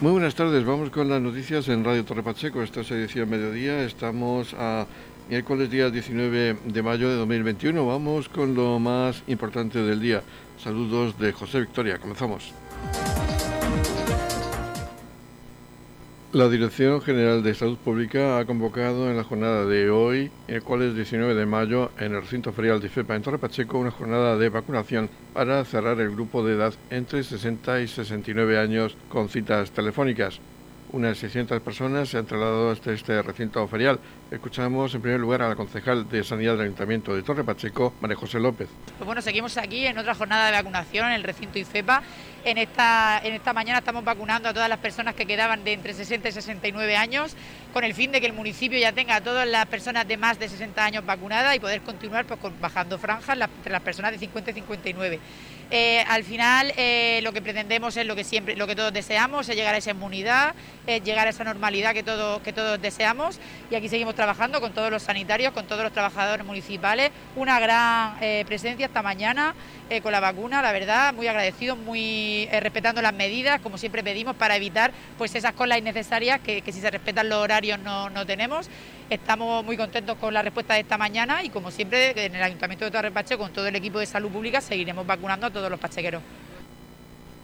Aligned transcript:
Muy 0.00 0.12
buenas 0.12 0.34
tardes, 0.34 0.64
vamos 0.64 0.88
con 0.88 1.10
las 1.10 1.20
noticias 1.20 1.68
en 1.68 1.84
Radio 1.84 2.06
Torre 2.06 2.22
Pacheco. 2.22 2.62
Esta 2.62 2.80
es 2.80 2.90
edición 2.90 3.28
mediodía, 3.28 3.84
estamos 3.84 4.54
a 4.54 4.86
miércoles 5.28 5.70
día 5.70 5.90
19 5.90 6.56
de 6.64 6.82
mayo 6.82 7.10
de 7.10 7.16
2021. 7.16 7.86
Vamos 7.86 8.30
con 8.30 8.54
lo 8.54 8.78
más 8.78 9.22
importante 9.26 9.78
del 9.82 10.00
día. 10.00 10.22
Saludos 10.56 11.18
de 11.18 11.32
José 11.32 11.60
Victoria, 11.60 11.98
comenzamos. 11.98 12.54
La 16.32 16.48
Dirección 16.48 17.02
General 17.02 17.42
de 17.42 17.54
Salud 17.54 17.76
Pública 17.76 18.38
ha 18.38 18.44
convocado 18.44 19.10
en 19.10 19.16
la 19.16 19.24
jornada 19.24 19.66
de 19.66 19.90
hoy, 19.90 20.30
el 20.46 20.62
cual 20.62 20.82
es 20.82 20.94
19 20.94 21.34
de 21.34 21.44
mayo, 21.44 21.90
en 21.98 22.14
el 22.14 22.22
recinto 22.22 22.52
ferial 22.52 22.78
de 22.78 22.86
IFEPA 22.86 23.16
en 23.16 23.22
Torre 23.22 23.38
Pacheco, 23.38 23.78
una 23.78 23.90
jornada 23.90 24.36
de 24.36 24.48
vacunación 24.48 25.10
para 25.34 25.64
cerrar 25.64 25.98
el 26.00 26.12
grupo 26.12 26.44
de 26.44 26.54
edad 26.54 26.72
entre 26.90 27.24
60 27.24 27.80
y 27.80 27.88
69 27.88 28.60
años 28.60 28.96
con 29.08 29.28
citas 29.28 29.72
telefónicas. 29.72 30.38
Unas 30.92 31.18
600 31.18 31.60
personas 31.62 32.08
se 32.08 32.18
han 32.18 32.26
trasladado 32.26 32.70
hasta 32.70 32.92
este 32.92 33.20
recinto 33.22 33.66
ferial. 33.66 33.98
Escuchamos 34.30 34.94
en 34.94 35.02
primer 35.02 35.18
lugar 35.18 35.42
a 35.42 35.48
la 35.48 35.56
concejal 35.56 36.08
de 36.08 36.22
Sanidad 36.22 36.52
del 36.52 36.60
Ayuntamiento 36.60 37.16
de 37.16 37.22
Torre 37.24 37.42
Pacheco, 37.42 37.94
María 38.00 38.16
José 38.16 38.38
López. 38.38 38.68
Pues 38.96 39.04
bueno, 39.04 39.20
seguimos 39.22 39.56
aquí 39.56 39.84
en 39.84 39.98
otra 39.98 40.14
jornada 40.14 40.46
de 40.46 40.52
vacunación 40.52 41.06
en 41.06 41.14
el 41.14 41.24
recinto 41.24 41.58
IFEPA 41.58 42.00
en 42.44 42.58
esta, 42.58 43.20
en 43.22 43.34
esta 43.34 43.52
mañana 43.52 43.80
estamos 43.80 44.02
vacunando 44.02 44.48
a 44.48 44.54
todas 44.54 44.68
las 44.68 44.78
personas 44.78 45.14
que 45.14 45.26
quedaban 45.26 45.62
de 45.62 45.74
entre 45.74 45.92
60 45.92 46.28
y 46.28 46.32
69 46.32 46.96
años, 46.96 47.36
con 47.72 47.84
el 47.84 47.94
fin 47.94 48.12
de 48.12 48.20
que 48.20 48.26
el 48.26 48.32
municipio 48.32 48.78
ya 48.78 48.92
tenga 48.92 49.16
a 49.16 49.20
todas 49.20 49.46
las 49.46 49.66
personas 49.66 50.08
de 50.08 50.16
más 50.16 50.38
de 50.38 50.48
60 50.48 50.82
años 50.82 51.04
vacunadas 51.04 51.54
y 51.54 51.60
poder 51.60 51.82
continuar 51.82 52.24
pues, 52.24 52.40
bajando 52.60 52.98
franjas 52.98 53.36
entre 53.38 53.72
las 53.72 53.82
personas 53.82 54.12
de 54.12 54.18
50 54.18 54.50
y 54.52 54.54
59. 54.54 55.20
Eh, 55.72 56.02
al 56.08 56.24
final 56.24 56.72
eh, 56.76 57.20
lo 57.22 57.32
que 57.32 57.40
pretendemos 57.42 57.96
es 57.96 58.04
lo 58.04 58.16
que 58.16 58.24
siempre, 58.24 58.56
lo 58.56 58.66
que 58.66 58.74
todos 58.74 58.92
deseamos, 58.92 59.48
es 59.48 59.54
llegar 59.54 59.74
a 59.74 59.78
esa 59.78 59.90
inmunidad, 59.90 60.54
es 60.86 61.04
llegar 61.04 61.26
a 61.26 61.30
esa 61.30 61.44
normalidad 61.44 61.92
que 61.92 62.02
todos, 62.02 62.40
que 62.42 62.52
todos 62.52 62.80
deseamos 62.80 63.38
y 63.70 63.76
aquí 63.76 63.88
seguimos 63.88 64.16
trabajando 64.20 64.60
con 64.60 64.72
todos 64.72 64.90
los 64.90 65.02
sanitarios, 65.02 65.54
con 65.54 65.64
todos 65.64 65.82
los 65.82 65.94
trabajadores 65.94 66.44
municipales, 66.44 67.10
una 67.36 67.58
gran 67.58 68.18
eh, 68.20 68.44
presencia 68.46 68.84
esta 68.84 69.00
mañana 69.00 69.54
con 70.02 70.12
la 70.12 70.20
vacuna, 70.20 70.62
la 70.62 70.70
verdad, 70.70 71.12
muy 71.12 71.26
agradecidos, 71.26 71.76
muy 71.76 72.48
respetando 72.52 73.02
las 73.02 73.12
medidas, 73.12 73.60
como 73.60 73.76
siempre 73.76 74.04
pedimos, 74.04 74.36
para 74.36 74.54
evitar 74.54 74.92
pues 75.18 75.34
esas 75.34 75.52
colas 75.52 75.78
innecesarias 75.78 76.38
que, 76.40 76.62
si 76.66 76.80
se 76.80 76.90
respetan 76.90 77.28
los 77.28 77.38
horarios 77.38 77.80
no, 77.80 78.08
no 78.10 78.24
tenemos. 78.24 78.68
Estamos 79.08 79.64
muy 79.64 79.76
contentos 79.76 80.16
con 80.18 80.32
la 80.32 80.42
respuesta 80.42 80.74
de 80.74 80.80
esta 80.80 80.96
mañana 80.96 81.42
y 81.42 81.48
como 81.48 81.72
siempre 81.72 82.12
en 82.26 82.36
el 82.36 82.42
Ayuntamiento 82.42 82.84
de 82.84 82.92
Torre 82.92 83.10
Pacheco 83.10 83.42
con 83.42 83.52
todo 83.52 83.66
el 83.66 83.74
equipo 83.74 83.98
de 83.98 84.06
salud 84.06 84.30
pública 84.30 84.60
seguiremos 84.60 85.04
vacunando 85.04 85.46
a 85.46 85.50
todos 85.50 85.68
los 85.70 85.80
pachequeros. 85.80 86.22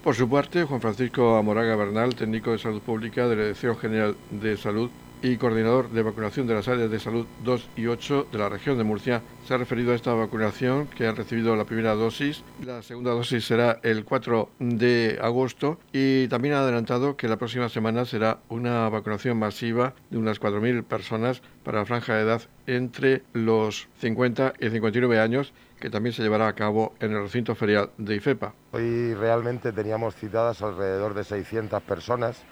Por 0.05 0.15
su 0.15 0.29
parte, 0.29 0.63
Juan 0.63 0.81
Francisco 0.81 1.35
Amoraga 1.35 1.75
Bernal, 1.75 2.15
técnico 2.15 2.53
de 2.53 2.59
salud 2.59 2.81
pública 2.81 3.27
de 3.27 3.35
la 3.35 3.43
Dirección 3.43 3.77
General 3.77 4.17
de 4.31 4.57
Salud, 4.57 4.91
y 5.23 5.37
coordinador 5.37 5.91
de 5.91 6.03
vacunación 6.03 6.47
de 6.47 6.55
las 6.55 6.69
áreas 6.69 6.91
de 6.91 6.99
salud 6.99 7.27
2 7.45 7.71
y 7.77 7.87
8 7.87 8.29
de 8.31 8.39
la 8.39 8.49
región 8.49 8.79
de 8.79 8.85
Murcia, 8.85 9.23
se 9.47 9.55
ha 9.55 9.59
referido 9.59 9.93
a 9.93 9.95
esta 9.95 10.15
vacunación 10.15 10.87
que 10.89 11.07
han 11.07 11.17
recibido 11.17 11.57
la 11.57 11.65
primera 11.65 11.95
dosis. 11.95 12.43
La 12.65 12.83
segunda 12.83 13.13
dosis 13.13 13.45
será 13.45 13.81
el 13.83 14.05
4 14.05 14.51
de 14.59 15.19
agosto 15.21 15.79
y 15.93 16.29
también 16.29 16.55
ha 16.55 16.61
adelantado 16.61 17.17
que 17.17 17.29
la 17.29 17.37
próxima 17.37 17.69
semana 17.69 18.05
será 18.05 18.39
una 18.49 18.89
vacunación 18.89 19.39
masiva 19.39 19.95
de 20.11 20.19
unas 20.19 20.41
4.000 20.41 20.85
personas 20.85 21.43
para 21.65 21.79
la 21.79 21.87
franja 21.87 22.15
de 22.15 22.23
edad 22.23 22.43
entre 22.67 23.23
los 23.33 23.89
50 24.01 24.55
y 24.61 24.71
59 24.71 25.21
años 25.21 25.53
que 25.81 25.91
también 25.91 26.13
se 26.13 26.23
llevará 26.23 26.49
a 26.49 26.55
cabo 26.55 26.95
en 27.01 27.13
el 27.13 27.23
recinto 27.23 27.55
ferial 27.55 27.91
de 27.99 28.17
IFEPA. 28.17 28.55
Hoy 28.73 29.15
realmente 29.15 29.73
teníamos 29.73 30.15
citadas 30.15 30.63
alrededor 30.63 31.15
de 31.15 31.25
600 31.25 31.83
personas 31.83 32.43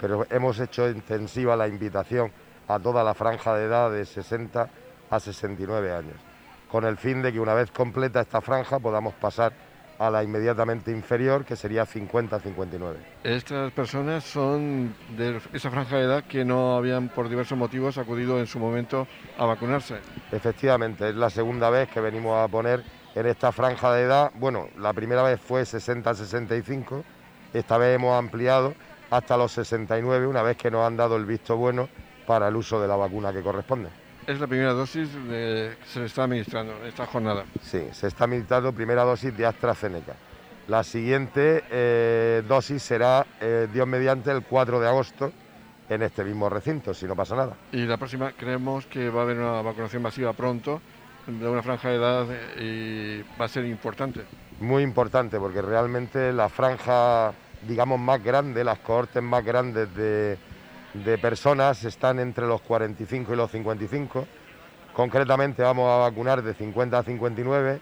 pero 0.00 0.26
hemos 0.30 0.58
hecho 0.60 0.88
intensiva 0.88 1.56
la 1.56 1.68
invitación 1.68 2.30
a 2.68 2.78
toda 2.78 3.04
la 3.04 3.14
franja 3.14 3.54
de 3.56 3.64
edad 3.66 3.90
de 3.90 4.04
60 4.04 4.68
a 5.10 5.20
69 5.20 5.92
años, 5.92 6.16
con 6.70 6.84
el 6.84 6.96
fin 6.96 7.22
de 7.22 7.32
que 7.32 7.40
una 7.40 7.54
vez 7.54 7.70
completa 7.70 8.20
esta 8.20 8.40
franja 8.40 8.78
podamos 8.78 9.14
pasar 9.14 9.52
a 9.98 10.10
la 10.10 10.22
inmediatamente 10.22 10.90
inferior, 10.90 11.44
que 11.44 11.56
sería 11.56 11.86
50-59. 11.86 12.96
Estas 13.24 13.72
personas 13.72 14.24
son 14.24 14.94
de 15.16 15.40
esa 15.52 15.70
franja 15.70 15.96
de 15.96 16.04
edad 16.04 16.24
que 16.24 16.44
no 16.44 16.76
habían 16.76 17.08
por 17.08 17.28
diversos 17.28 17.56
motivos 17.56 17.96
acudido 17.98 18.38
en 18.38 18.46
su 18.46 18.58
momento 18.58 19.06
a 19.38 19.46
vacunarse. 19.46 19.96
Efectivamente, 20.32 21.08
es 21.08 21.14
la 21.14 21.30
segunda 21.30 21.70
vez 21.70 21.88
que 21.88 22.00
venimos 22.00 22.36
a 22.36 22.48
poner 22.48 22.84
en 23.14 23.26
esta 23.26 23.52
franja 23.52 23.94
de 23.94 24.02
edad. 24.02 24.32
Bueno, 24.34 24.68
la 24.78 24.92
primera 24.92 25.22
vez 25.22 25.40
fue 25.40 25.62
60-65, 25.62 27.02
esta 27.54 27.78
vez 27.78 27.94
hemos 27.94 28.18
ampliado 28.18 28.74
hasta 29.10 29.36
los 29.36 29.52
69, 29.52 30.26
una 30.26 30.42
vez 30.42 30.56
que 30.56 30.70
nos 30.70 30.86
han 30.86 30.96
dado 30.96 31.16
el 31.16 31.24
visto 31.24 31.56
bueno 31.56 31.88
para 32.26 32.48
el 32.48 32.56
uso 32.56 32.80
de 32.80 32.88
la 32.88 32.96
vacuna 32.96 33.32
que 33.32 33.42
corresponde. 33.42 33.88
Es 34.26 34.40
la 34.40 34.48
primera 34.48 34.72
dosis 34.72 35.08
que 35.08 35.76
se 35.86 36.00
le 36.00 36.06
está 36.06 36.24
administrando 36.24 36.76
en 36.80 36.86
esta 36.86 37.06
jornada. 37.06 37.44
Sí, 37.62 37.86
se 37.92 38.08
está 38.08 38.24
administrando 38.24 38.72
primera 38.72 39.04
dosis 39.04 39.36
de 39.36 39.46
AstraZeneca. 39.46 40.14
La 40.66 40.82
siguiente 40.82 41.62
eh, 41.70 42.42
dosis 42.48 42.82
será, 42.82 43.24
eh, 43.40 43.68
Dios 43.72 43.86
mediante, 43.86 44.32
el 44.32 44.42
4 44.42 44.80
de 44.80 44.88
agosto 44.88 45.32
en 45.88 46.02
este 46.02 46.24
mismo 46.24 46.48
recinto, 46.48 46.92
si 46.92 47.06
no 47.06 47.14
pasa 47.14 47.36
nada. 47.36 47.56
Y 47.70 47.86
la 47.86 47.96
próxima 47.96 48.32
creemos 48.32 48.86
que 48.86 49.08
va 49.08 49.20
a 49.20 49.22
haber 49.22 49.38
una 49.38 49.62
vacunación 49.62 50.02
masiva 50.02 50.32
pronto, 50.32 50.80
de 51.28 51.48
una 51.48 51.62
franja 51.62 51.90
de 51.90 51.96
edad, 51.96 52.26
y 52.58 53.22
va 53.40 53.44
a 53.44 53.48
ser 53.48 53.64
importante. 53.64 54.22
Muy 54.58 54.82
importante, 54.82 55.38
porque 55.38 55.62
realmente 55.62 56.32
la 56.32 56.48
franja 56.48 57.32
digamos, 57.66 57.98
más 57.98 58.22
grandes, 58.22 58.64
las 58.64 58.78
cohortes 58.78 59.22
más 59.22 59.44
grandes 59.44 59.88
de, 59.94 60.38
personas 61.20 61.84
están 61.84 62.18
entre 62.20 62.46
los 62.46 62.62
45 62.62 63.32
y 63.32 63.36
los 63.36 63.50
55. 63.50 64.26
Concretamente 64.94 65.62
vamos 65.62 65.90
a 65.90 66.08
vacunar 66.08 66.42
de 66.42 66.54
50 66.54 66.98
a 66.98 67.02
59 67.02 67.80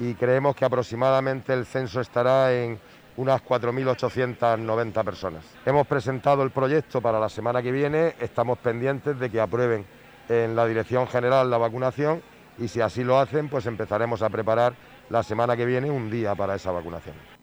y 0.00 0.14
creemos 0.14 0.56
que 0.56 0.64
aproximadamente 0.64 1.52
el 1.52 1.66
censo 1.66 2.00
estará 2.00 2.52
en 2.54 2.78
unas 3.16 3.42
4.890 3.42 5.04
personas. 5.04 5.44
Hemos 5.66 5.86
presentado 5.86 6.42
el 6.42 6.50
proyecto 6.50 7.00
para 7.00 7.20
la 7.20 7.28
semana 7.28 7.62
que 7.62 7.70
viene, 7.70 8.14
estamos 8.18 8.58
pendientes 8.58 9.18
de 9.18 9.30
que 9.30 9.40
aprueben 9.40 9.84
en 10.28 10.56
la 10.56 10.66
Dirección 10.66 11.06
General 11.06 11.48
la 11.48 11.58
vacunación 11.58 12.22
y 12.58 12.68
si 12.68 12.80
así 12.80 13.04
lo 13.04 13.18
hacen, 13.18 13.48
pues 13.48 13.66
empezaremos 13.66 14.22
a 14.22 14.30
preparar 14.30 14.74
la 15.10 15.22
semana 15.22 15.56
que 15.56 15.66
viene 15.66 15.90
un 15.90 16.10
día 16.10 16.34
para 16.34 16.54
esa 16.54 16.70
vacunación. 16.70 17.33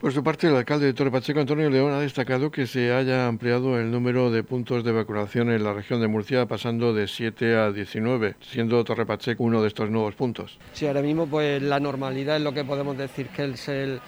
Por 0.00 0.12
su 0.12 0.22
parte, 0.22 0.46
el 0.46 0.54
alcalde 0.54 0.84
de 0.84 0.92
Torre 0.92 1.10
Pacheco, 1.10 1.40
Antonio 1.40 1.70
León, 1.70 1.90
ha 1.90 2.00
destacado 2.00 2.50
que 2.50 2.66
se 2.66 2.92
haya 2.92 3.26
ampliado 3.26 3.80
el 3.80 3.90
número 3.90 4.30
de 4.30 4.42
puntos 4.42 4.84
de 4.84 4.92
vacunación 4.92 5.50
en 5.50 5.64
la 5.64 5.72
región 5.72 6.02
de 6.02 6.06
Murcia, 6.06 6.44
pasando 6.44 6.92
de 6.92 7.08
7 7.08 7.56
a 7.56 7.72
19, 7.72 8.36
siendo 8.42 8.84
Torre 8.84 9.06
Pacheco 9.06 9.42
uno 9.42 9.62
de 9.62 9.68
estos 9.68 9.88
nuevos 9.88 10.14
puntos. 10.14 10.58
Sí, 10.74 10.86
ahora 10.86 11.00
mismo 11.00 11.26
pues 11.26 11.62
la 11.62 11.80
normalidad 11.80 12.36
es 12.36 12.42
lo 12.42 12.52
que 12.52 12.62
podemos 12.62 12.98
decir 12.98 13.28
que 13.28 13.46
es 13.46 13.68
el, 13.68 14.02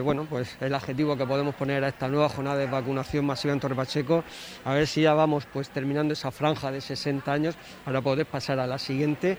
bueno, 0.00 0.26
pues 0.28 0.56
el 0.62 0.74
adjetivo 0.74 1.18
que 1.18 1.26
podemos 1.26 1.54
poner 1.54 1.84
a 1.84 1.88
esta 1.88 2.08
nueva 2.08 2.30
jornada 2.30 2.56
de 2.56 2.66
vacunación 2.66 3.26
masiva 3.26 3.52
en 3.52 3.60
Torre 3.60 3.74
Pacheco, 3.74 4.24
a 4.64 4.72
ver 4.72 4.86
si 4.86 5.02
ya 5.02 5.12
vamos 5.12 5.46
pues 5.52 5.68
terminando 5.68 6.14
esa 6.14 6.30
franja 6.30 6.72
de 6.72 6.80
60 6.80 7.30
años 7.30 7.56
para 7.84 8.00
poder 8.00 8.24
pasar 8.24 8.58
a 8.58 8.66
la 8.66 8.78
siguiente 8.78 9.36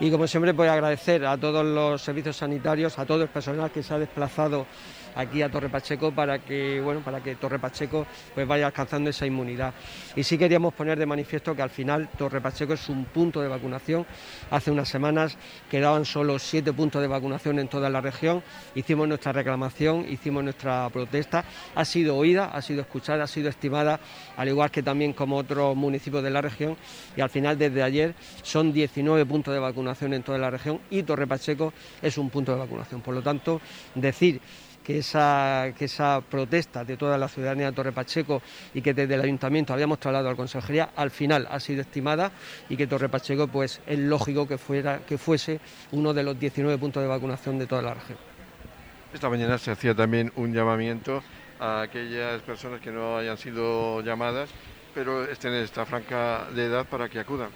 y 0.00 0.10
como 0.10 0.26
siempre 0.26 0.54
pues 0.54 0.70
agradecer 0.70 1.24
a 1.26 1.36
todos 1.36 1.64
los 1.64 2.02
servicios 2.02 2.36
sanitarios, 2.36 2.98
a 2.98 3.06
todo 3.06 3.22
el 3.22 3.28
personal 3.28 3.70
que 3.70 3.82
se 3.82 3.94
ha 3.94 3.98
desplazado 3.98 4.66
aquí 5.14 5.42
a 5.42 5.48
Torre 5.48 5.68
Pacheco 5.68 6.12
para 6.12 6.38
que 6.38 6.80
bueno 6.80 7.00
para 7.00 7.22
que 7.22 7.36
Torre 7.36 7.58
Pacheco 7.58 8.06
pues 8.34 8.46
vaya 8.46 8.66
alcanzando 8.66 9.10
esa 9.10 9.26
inmunidad. 9.26 9.74
Y 10.16 10.22
sí 10.22 10.38
queríamos 10.38 10.74
poner 10.74 10.98
de 10.98 11.06
manifiesto 11.06 11.54
que 11.54 11.62
al 11.62 11.70
final 11.70 12.08
Torre 12.16 12.40
Pacheco 12.40 12.74
es 12.74 12.88
un 12.88 13.04
punto 13.06 13.40
de 13.40 13.48
vacunación. 13.48 14.06
Hace 14.50 14.70
unas 14.70 14.88
semanas 14.88 15.36
quedaban 15.70 16.04
solo 16.04 16.38
siete 16.38 16.72
puntos 16.72 17.02
de 17.02 17.08
vacunación 17.08 17.58
en 17.58 17.68
toda 17.68 17.88
la 17.90 18.00
región. 18.00 18.42
Hicimos 18.74 19.08
nuestra 19.08 19.32
reclamación 19.32 20.06
hicimos 20.08 20.44
nuestra 20.44 20.88
protesta. 20.90 21.44
Ha 21.74 21.84
sido 21.84 22.16
oída 22.16 22.50
ha 22.52 22.62
sido 22.62 22.80
escuchada 22.80 23.24
ha 23.24 23.26
sido 23.26 23.48
estimada 23.48 24.00
al 24.36 24.48
igual 24.48 24.70
que 24.70 24.82
también 24.82 25.12
como 25.12 25.36
otros 25.36 25.76
municipios 25.76 26.22
de 26.22 26.30
la 26.30 26.40
región. 26.40 26.76
Y 27.16 27.20
al 27.20 27.30
final 27.30 27.58
desde 27.58 27.82
ayer 27.82 28.14
son 28.42 28.72
19 28.72 29.26
puntos 29.26 29.54
de 29.54 29.60
vacunación 29.60 30.14
en 30.14 30.22
toda 30.22 30.38
la 30.38 30.50
región 30.50 30.80
y 30.90 31.02
Torre 31.02 31.26
Pacheco 31.26 31.72
es 32.02 32.18
un 32.18 32.30
punto 32.30 32.52
de 32.52 32.58
vacunación. 32.58 33.00
Por 33.00 33.14
lo 33.14 33.22
tanto, 33.22 33.60
decir 33.94 34.40
que 34.84 34.98
esa, 34.98 35.72
que 35.76 35.86
esa 35.86 36.20
protesta 36.20 36.84
de 36.84 36.96
toda 36.96 37.16
la 37.16 37.26
ciudadanía 37.26 37.66
de 37.66 37.72
Torre 37.72 37.92
Pacheco 37.92 38.42
y 38.74 38.82
que 38.82 38.92
desde 38.92 39.14
el 39.14 39.22
ayuntamiento 39.22 39.72
habíamos 39.72 39.98
trasladado 39.98 40.28
a 40.28 40.32
la 40.32 40.36
consejería, 40.36 40.90
al 40.94 41.10
final 41.10 41.48
ha 41.50 41.58
sido 41.58 41.80
estimada 41.80 42.30
y 42.68 42.76
que 42.76 42.86
Torre 42.86 43.08
Pacheco 43.08 43.48
pues, 43.48 43.80
es 43.86 43.98
lógico 43.98 44.46
que, 44.46 44.58
fuera, 44.58 45.00
que 45.00 45.16
fuese 45.16 45.58
uno 45.92 46.12
de 46.12 46.22
los 46.22 46.38
19 46.38 46.76
puntos 46.78 47.02
de 47.02 47.08
vacunación 47.08 47.58
de 47.58 47.66
toda 47.66 47.82
la 47.82 47.94
región. 47.94 48.18
Esta 49.12 49.30
mañana 49.30 49.56
se 49.58 49.70
hacía 49.70 49.94
también 49.94 50.30
un 50.36 50.52
llamamiento 50.52 51.22
a 51.60 51.82
aquellas 51.82 52.42
personas 52.42 52.80
que 52.80 52.90
no 52.90 53.16
hayan 53.16 53.38
sido 53.38 54.02
llamadas, 54.02 54.50
pero 54.94 55.24
estén 55.24 55.54
en 55.54 55.62
esta 55.62 55.86
franca 55.86 56.46
de 56.54 56.66
edad 56.66 56.84
para 56.84 57.08
que 57.08 57.20
acudan. 57.20 57.50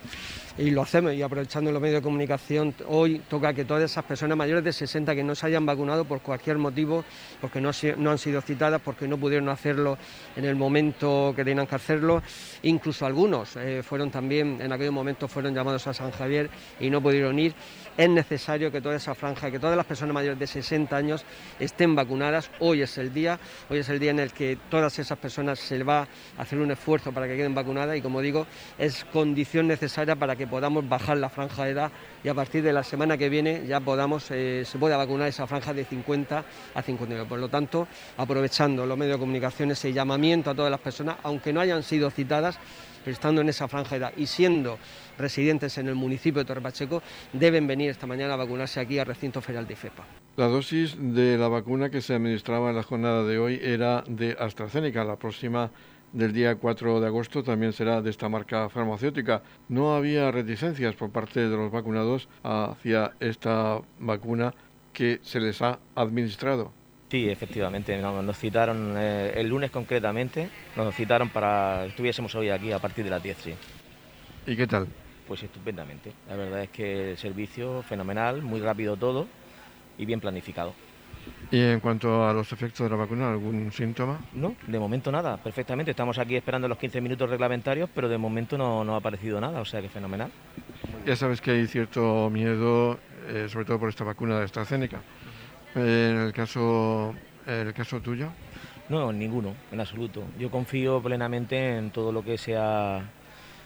Y 0.58 0.72
lo 0.72 0.82
hacemos 0.82 1.14
y 1.14 1.22
aprovechando 1.22 1.70
los 1.70 1.80
medios 1.80 2.00
de 2.00 2.02
comunicación, 2.02 2.74
hoy 2.88 3.20
toca 3.28 3.54
que 3.54 3.64
todas 3.64 3.84
esas 3.84 4.04
personas 4.04 4.36
mayores 4.36 4.64
de 4.64 4.72
60 4.72 5.14
que 5.14 5.22
no 5.22 5.36
se 5.36 5.46
hayan 5.46 5.64
vacunado 5.64 6.04
por 6.04 6.20
cualquier 6.20 6.58
motivo, 6.58 7.04
porque 7.40 7.60
no, 7.60 7.70
han 8.10 8.18
sido 8.18 8.40
citadas, 8.42 8.80
porque 8.84 9.06
no 9.06 9.16
pudieron 9.16 9.48
hacerlo 9.50 9.96
en 10.34 10.44
el 10.44 10.56
momento 10.56 11.32
que 11.36 11.44
tenían 11.44 11.66
que 11.68 11.76
hacerlo, 11.76 12.22
incluso 12.62 13.06
algunos 13.06 13.54
eh, 13.56 13.84
fueron 13.84 14.10
también, 14.10 14.58
en 14.60 14.72
aquel 14.72 14.90
momento 14.90 15.28
fueron 15.28 15.54
llamados 15.54 15.86
a 15.86 15.94
San 15.94 16.10
Javier 16.10 16.50
y 16.80 16.90
no 16.90 17.00
pudieron 17.00 17.38
ir, 17.38 17.54
es 17.96 18.08
necesario 18.08 18.72
que 18.72 18.80
toda 18.80 18.96
esa 18.96 19.14
franja, 19.14 19.50
que 19.50 19.60
todas 19.60 19.76
las 19.76 19.86
personas 19.86 20.14
mayores 20.14 20.38
de 20.38 20.46
60 20.46 20.96
años 20.96 21.24
estén 21.58 21.94
vacunadas. 21.94 22.50
Hoy 22.60 22.82
es 22.82 22.96
el 22.98 23.12
día, 23.12 23.38
hoy 23.68 23.78
es 23.78 23.88
el 23.88 23.98
día 23.98 24.12
en 24.12 24.20
el 24.20 24.32
que 24.32 24.56
todas 24.70 24.98
esas 24.98 25.18
personas 25.18 25.58
se 25.58 25.82
va 25.82 26.06
a 26.36 26.42
hacer 26.42 26.58
un 26.58 26.70
esfuerzo 26.70 27.12
para 27.12 27.26
que 27.26 27.36
queden 27.36 27.54
vacunadas 27.54 27.96
y 27.96 28.00
como 28.00 28.20
digo, 28.20 28.46
es 28.78 29.04
condición 29.04 29.66
necesaria 29.66 30.16
para 30.16 30.36
que 30.36 30.47
podamos 30.48 30.88
bajar 30.88 31.16
la 31.18 31.28
franja 31.28 31.64
de 31.64 31.70
edad 31.70 31.92
y 32.24 32.28
a 32.28 32.34
partir 32.34 32.62
de 32.62 32.72
la 32.72 32.82
semana 32.82 33.16
que 33.16 33.28
viene 33.28 33.64
ya 33.66 33.80
podamos, 33.80 34.30
eh, 34.30 34.64
se 34.64 34.78
pueda 34.78 34.96
vacunar 34.96 35.28
esa 35.28 35.46
franja 35.46 35.72
de 35.72 35.84
50 35.84 36.44
a 36.74 36.82
59. 36.82 37.28
Por 37.28 37.38
lo 37.38 37.48
tanto, 37.48 37.86
aprovechando 38.16 38.86
los 38.86 38.98
medios 38.98 39.16
de 39.16 39.20
comunicación, 39.20 39.70
ese 39.70 39.92
llamamiento 39.92 40.50
a 40.50 40.54
todas 40.54 40.70
las 40.70 40.80
personas, 40.80 41.16
aunque 41.22 41.52
no 41.52 41.60
hayan 41.60 41.82
sido 41.82 42.10
citadas, 42.10 42.58
estando 43.06 43.40
en 43.40 43.48
esa 43.48 43.68
franja 43.68 43.90
de 43.90 43.96
edad 43.96 44.12
y 44.16 44.26
siendo 44.26 44.78
residentes 45.18 45.78
en 45.78 45.88
el 45.88 45.94
municipio 45.94 46.40
de 46.40 46.44
Torre 46.44 46.60
Pacheco, 46.60 47.02
deben 47.32 47.66
venir 47.66 47.90
esta 47.90 48.06
mañana 48.06 48.34
a 48.34 48.36
vacunarse 48.36 48.80
aquí 48.80 48.98
al 48.98 49.06
recinto 49.06 49.40
ferial 49.40 49.66
de 49.66 49.72
IFEPA. 49.74 50.04
La 50.36 50.46
dosis 50.46 50.96
de 50.98 51.36
la 51.36 51.48
vacuna 51.48 51.90
que 51.90 52.00
se 52.00 52.14
administraba 52.14 52.70
en 52.70 52.76
la 52.76 52.82
jornada 52.82 53.24
de 53.24 53.38
hoy 53.38 53.58
era 53.62 54.04
de 54.06 54.36
AstraZeneca. 54.38 55.04
La 55.04 55.16
próxima 55.16 55.70
del 56.12 56.32
día 56.32 56.54
4 56.54 57.00
de 57.00 57.06
agosto 57.06 57.42
también 57.42 57.72
será 57.72 58.00
de 58.02 58.10
esta 58.10 58.28
marca 58.28 58.68
farmacéutica. 58.68 59.42
No 59.68 59.94
había 59.94 60.30
reticencias 60.30 60.94
por 60.94 61.10
parte 61.10 61.48
de 61.48 61.56
los 61.56 61.70
vacunados 61.70 62.28
hacia 62.42 63.12
esta 63.20 63.80
vacuna 63.98 64.54
que 64.92 65.20
se 65.22 65.40
les 65.40 65.60
ha 65.62 65.78
administrado. 65.94 66.72
Sí, 67.10 67.28
efectivamente, 67.28 67.96
nos, 68.02 68.36
citaron 68.36 68.94
eh, 68.98 69.32
el 69.36 69.48
lunes 69.48 69.70
concretamente, 69.70 70.50
nos 70.76 70.94
citaron 70.94 71.30
para 71.30 71.80
que 71.84 71.88
estuviésemos 71.90 72.34
hoy 72.34 72.50
aquí 72.50 72.70
a 72.70 72.78
partir 72.78 73.04
de 73.04 73.10
las 73.10 73.22
10, 73.22 73.36
sí. 73.38 73.54
¿Y 74.46 74.56
qué 74.56 74.66
tal? 74.66 74.86
Pues 75.26 75.42
estupendamente. 75.42 76.12
La 76.28 76.36
verdad 76.36 76.62
es 76.62 76.68
que 76.68 77.12
el 77.12 77.16
servicio 77.16 77.82
fenomenal, 77.82 78.42
muy 78.42 78.60
rápido 78.60 78.96
todo 78.96 79.26
y 79.96 80.04
bien 80.04 80.20
planificado. 80.20 80.74
¿Y 81.50 81.60
en 81.60 81.80
cuanto 81.80 82.28
a 82.28 82.32
los 82.32 82.52
efectos 82.52 82.84
de 82.84 82.90
la 82.90 82.96
vacuna, 82.96 83.30
algún 83.30 83.72
síntoma? 83.72 84.20
No, 84.34 84.54
de 84.66 84.78
momento 84.78 85.10
nada, 85.10 85.36
perfectamente. 85.38 85.90
Estamos 85.90 86.18
aquí 86.18 86.36
esperando 86.36 86.68
los 86.68 86.76
15 86.76 87.00
minutos 87.00 87.30
reglamentarios, 87.30 87.88
pero 87.94 88.08
de 88.08 88.18
momento 88.18 88.58
no, 88.58 88.84
no 88.84 88.94
ha 88.94 88.98
aparecido 88.98 89.40
nada, 89.40 89.60
o 89.60 89.64
sea 89.64 89.80
que 89.80 89.88
fenomenal. 89.88 90.30
Ya 91.06 91.16
sabes 91.16 91.40
que 91.40 91.52
hay 91.52 91.66
cierto 91.66 92.28
miedo, 92.30 92.98
eh, 93.28 93.46
sobre 93.48 93.64
todo 93.64 93.78
por 93.78 93.88
esta 93.88 94.04
vacuna 94.04 94.38
de 94.38 94.44
AstraZeneca. 94.44 95.00
En 95.74 95.82
el 96.18 96.32
caso, 96.32 97.14
en 97.46 97.68
el 97.68 97.72
caso 97.72 98.00
tuyo. 98.00 98.28
No, 98.88 99.12
ninguno, 99.12 99.54
en 99.70 99.80
absoluto. 99.80 100.24
Yo 100.38 100.50
confío 100.50 101.00
plenamente 101.02 101.76
en 101.76 101.90
todo 101.90 102.10
lo 102.10 102.22
que 102.22 102.38
se 102.38 102.56
ha, 102.56 103.02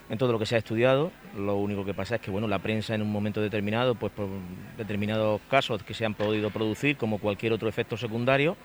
en 0.08 0.18
todo 0.18 0.32
lo 0.32 0.38
que 0.38 0.46
se 0.46 0.54
ha 0.54 0.58
estudiado. 0.58 1.12
Lo 1.36 1.56
único 1.56 1.84
que 1.84 1.94
pasa 1.94 2.16
es 2.16 2.20
que 2.20 2.30
bueno, 2.30 2.48
la 2.48 2.58
prensa 2.58 2.94
en 2.94 3.02
un 3.02 3.10
momento 3.10 3.40
determinado, 3.40 3.94
pues 3.94 4.12
por 4.12 4.28
determinados 4.76 5.40
casos 5.50 5.82
que 5.82 5.94
se 5.94 6.04
han 6.04 6.14
podido 6.14 6.50
producir, 6.50 6.96
como 6.96 7.18
cualquier 7.18 7.52
otro 7.52 7.68
efecto 7.68 7.96
secundario, 7.96 8.56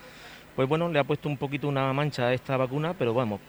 pues 0.55 0.67
bueno, 0.67 0.89
le 0.89 0.99
ha 0.99 1.03
puesto 1.03 1.29
un 1.29 1.37
poquito 1.37 1.67
una 1.67 1.91
mancha 1.93 2.27
a 2.27 2.33
esta 2.33 2.57
vacuna, 2.57 2.93
pero 2.93 3.13
vamos, 3.13 3.39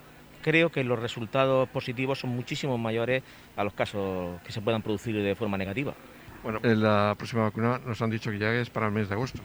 creo 0.43 0.70
que 0.70 0.85
los 0.85 0.99
resultados 0.99 1.69
positivos 1.69 2.20
son 2.20 2.31
muchísimo 2.31 2.79
mayores 2.79 3.23
a 3.56 3.64
los 3.64 3.73
casos 3.73 4.40
que 4.43 4.52
se 4.52 4.61
puedan 4.61 4.82
producir 4.82 5.20
de 5.20 5.35
forma 5.35 5.56
negativa. 5.56 5.94
Bueno, 6.43 6.61
la 6.62 7.14
próxima 7.17 7.43
vacuna 7.43 7.81
nos 7.85 8.00
han 8.00 8.11
dicho 8.11 8.31
que 8.31 8.38
ya 8.38 8.52
es 8.55 8.70
para 8.70 8.87
el 8.87 8.93
mes 8.93 9.08
de 9.08 9.14
agosto. 9.14 9.40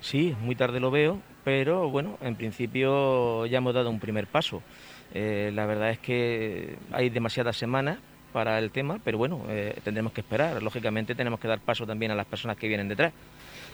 Sí, 0.00 0.34
muy 0.40 0.56
tarde 0.56 0.80
lo 0.80 0.90
veo, 0.90 1.20
pero 1.44 1.88
bueno, 1.90 2.18
en 2.22 2.36
principio 2.36 3.46
ya 3.46 3.58
hemos 3.58 3.74
dado 3.74 3.90
un 3.90 4.00
primer 4.00 4.26
paso. 4.26 4.62
Eh, 5.14 5.50
la 5.54 5.66
verdad 5.66 5.90
es 5.90 5.98
que 5.98 6.76
hay 6.90 7.10
demasiadas 7.10 7.56
semanas 7.56 7.98
para 8.32 8.58
el 8.58 8.70
tema, 8.70 8.98
pero 9.04 9.18
bueno, 9.18 9.42
eh, 9.48 9.78
tendremos 9.84 10.12
que 10.12 10.22
esperar. 10.22 10.62
Lógicamente 10.62 11.14
tenemos 11.14 11.38
que 11.38 11.48
dar 11.48 11.60
paso 11.60 11.86
también 11.86 12.10
a 12.12 12.14
las 12.14 12.26
personas 12.26 12.56
que 12.56 12.66
vienen 12.68 12.88
detrás. 12.88 13.12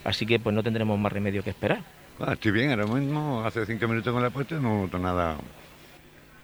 Así 0.05 0.27
que 0.27 0.39
pues 0.41 0.55
no 0.55 0.63
tendremos 0.63 0.99
más 0.99 1.13
remedio 1.13 1.43
que 1.43 1.51
esperar. 1.51 1.83
Ah, 2.21 2.33
estoy 2.33 2.51
bien, 2.51 2.71
ahora 2.71 2.87
mismo 2.87 3.45
hace 3.45 3.65
cinco 3.65 3.87
minutos 3.87 4.13
con 4.13 4.23
la 4.23 4.31
puesta 4.31 4.57
no 4.57 4.83
noto 4.83 4.99
nada 4.99 5.37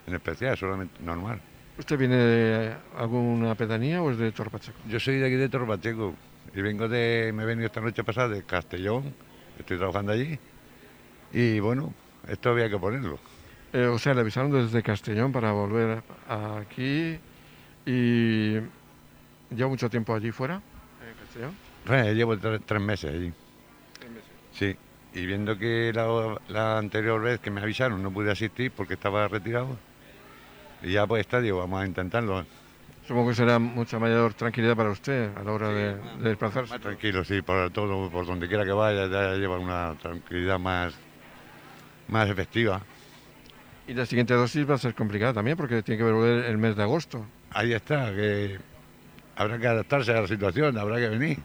en 0.06 0.14
especial, 0.14 0.56
solamente 0.56 1.02
normal. 1.02 1.40
¿Usted 1.76 1.98
viene 1.98 2.16
de 2.16 2.74
alguna 2.96 3.56
pedanía 3.56 4.00
o 4.00 4.10
es 4.12 4.18
de 4.18 4.30
Torpacheco? 4.30 4.78
Yo 4.88 5.00
soy 5.00 5.16
de 5.16 5.26
aquí 5.26 5.34
de 5.34 5.48
Torpacheco 5.48 6.14
y 6.54 6.62
vengo 6.62 6.88
de, 6.88 7.32
me 7.34 7.42
he 7.42 7.46
venido 7.46 7.66
esta 7.66 7.80
noche 7.80 8.04
pasada 8.04 8.28
de 8.28 8.44
Castellón, 8.44 9.12
estoy 9.58 9.78
trabajando 9.78 10.12
allí 10.12 10.38
y 11.32 11.58
bueno, 11.58 11.92
esto 12.28 12.50
había 12.50 12.70
que 12.70 12.78
ponerlo. 12.78 13.18
Eh, 13.74 13.88
o 13.88 13.98
sea, 13.98 14.14
le 14.14 14.20
avisaron 14.20 14.52
desde 14.52 14.84
Castellón 14.84 15.32
para 15.32 15.50
volver 15.50 16.00
aquí 16.28 17.18
y 17.84 18.52
llevo 19.50 19.70
mucho 19.70 19.90
tiempo 19.90 20.14
allí 20.14 20.30
fuera, 20.30 20.62
en 21.02 21.16
Castellón. 21.18 22.14
Llevo 22.16 22.38
tres, 22.38 22.80
meses 22.80 23.12
allí. 23.12 23.32
¿Tres 23.98 24.10
meses? 24.12 24.30
Sí, 24.52 24.76
y 25.12 25.26
viendo 25.26 25.58
que 25.58 25.90
la, 25.92 26.38
la 26.46 26.78
anterior 26.78 27.20
vez 27.20 27.40
que 27.40 27.50
me 27.50 27.60
avisaron 27.60 28.00
no 28.00 28.12
pude 28.12 28.30
asistir 28.30 28.70
porque 28.70 28.94
estaba 28.94 29.26
retirado, 29.26 29.76
y 30.80 30.92
ya 30.92 31.04
pues 31.04 31.22
está, 31.22 31.40
digo, 31.40 31.58
vamos 31.58 31.82
a 31.82 31.86
intentarlo. 31.86 32.46
Supongo 33.08 33.30
que 33.30 33.34
será 33.34 33.58
mucha 33.58 33.98
mayor 33.98 34.34
tranquilidad 34.34 34.76
para 34.76 34.90
usted 34.90 35.36
a 35.36 35.42
la 35.42 35.50
hora 35.50 35.70
de, 35.70 35.96
desplazarse. 36.20 36.74
Más 36.74 36.80
tranquilo, 36.80 37.24
sí, 37.24 37.42
por 37.42 37.72
todo, 37.72 38.08
por 38.08 38.24
donde 38.24 38.46
quiera 38.46 38.64
que 38.64 38.70
vaya, 38.70 39.08
ya 39.08 39.34
lleva 39.34 39.58
una 39.58 39.96
tranquilidad 40.00 40.60
más, 40.60 40.94
más 42.06 42.30
efectiva. 42.30 42.80
Y 43.86 43.92
la 43.92 44.06
siguiente 44.06 44.32
dosis 44.34 44.68
va 44.68 44.74
a 44.74 44.78
ser 44.78 44.94
complicada 44.94 45.34
también 45.34 45.56
porque 45.56 45.82
tiene 45.82 45.98
que 45.98 46.10
volver 46.10 46.46
el 46.46 46.56
mes 46.56 46.74
de 46.74 46.82
agosto. 46.82 47.26
Ahí 47.50 47.72
está, 47.72 48.14
que 48.14 48.58
habrá 49.36 49.58
que 49.58 49.66
adaptarse 49.66 50.12
a 50.12 50.22
la 50.22 50.26
situación, 50.26 50.78
habrá 50.78 50.96
que 50.96 51.08
venir. 51.08 51.38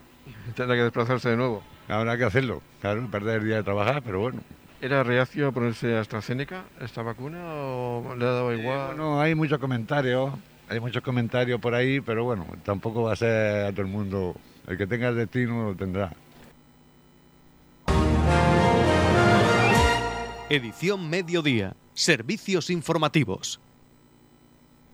Tendrá 0.54 0.74
que 0.74 0.82
desplazarse 0.82 1.30
de 1.30 1.36
nuevo. 1.36 1.62
Habrá 1.88 2.16
que 2.16 2.24
hacerlo, 2.24 2.62
claro, 2.80 3.06
perder 3.10 3.40
el 3.40 3.46
día 3.46 3.56
de 3.56 3.62
trabajar, 3.62 4.02
pero 4.02 4.20
bueno. 4.20 4.40
¿Era 4.80 5.02
reacio 5.02 5.48
a 5.48 5.52
ponerse 5.52 5.98
AstraZeneca 5.98 6.64
esta 6.80 7.02
vacuna 7.02 7.38
o 7.44 8.14
le 8.16 8.24
ha 8.24 8.30
dado 8.30 8.54
igual? 8.54 8.96
No, 8.96 9.20
hay 9.20 9.34
muchos 9.34 9.58
comentarios, 9.58 10.32
hay 10.68 10.80
muchos 10.80 11.02
comentarios 11.02 11.60
por 11.60 11.74
ahí, 11.74 12.00
pero 12.00 12.24
bueno, 12.24 12.46
tampoco 12.64 13.02
va 13.02 13.12
a 13.12 13.16
ser 13.16 13.66
a 13.66 13.70
todo 13.72 13.82
el 13.82 13.88
mundo. 13.88 14.34
El 14.66 14.78
que 14.78 14.86
tenga 14.86 15.08
el 15.08 15.16
destino 15.16 15.64
lo 15.64 15.74
tendrá. 15.74 16.12
Edición 20.48 21.10
Mediodía. 21.10 21.74
Servicios 22.00 22.70
informativos. 22.70 23.60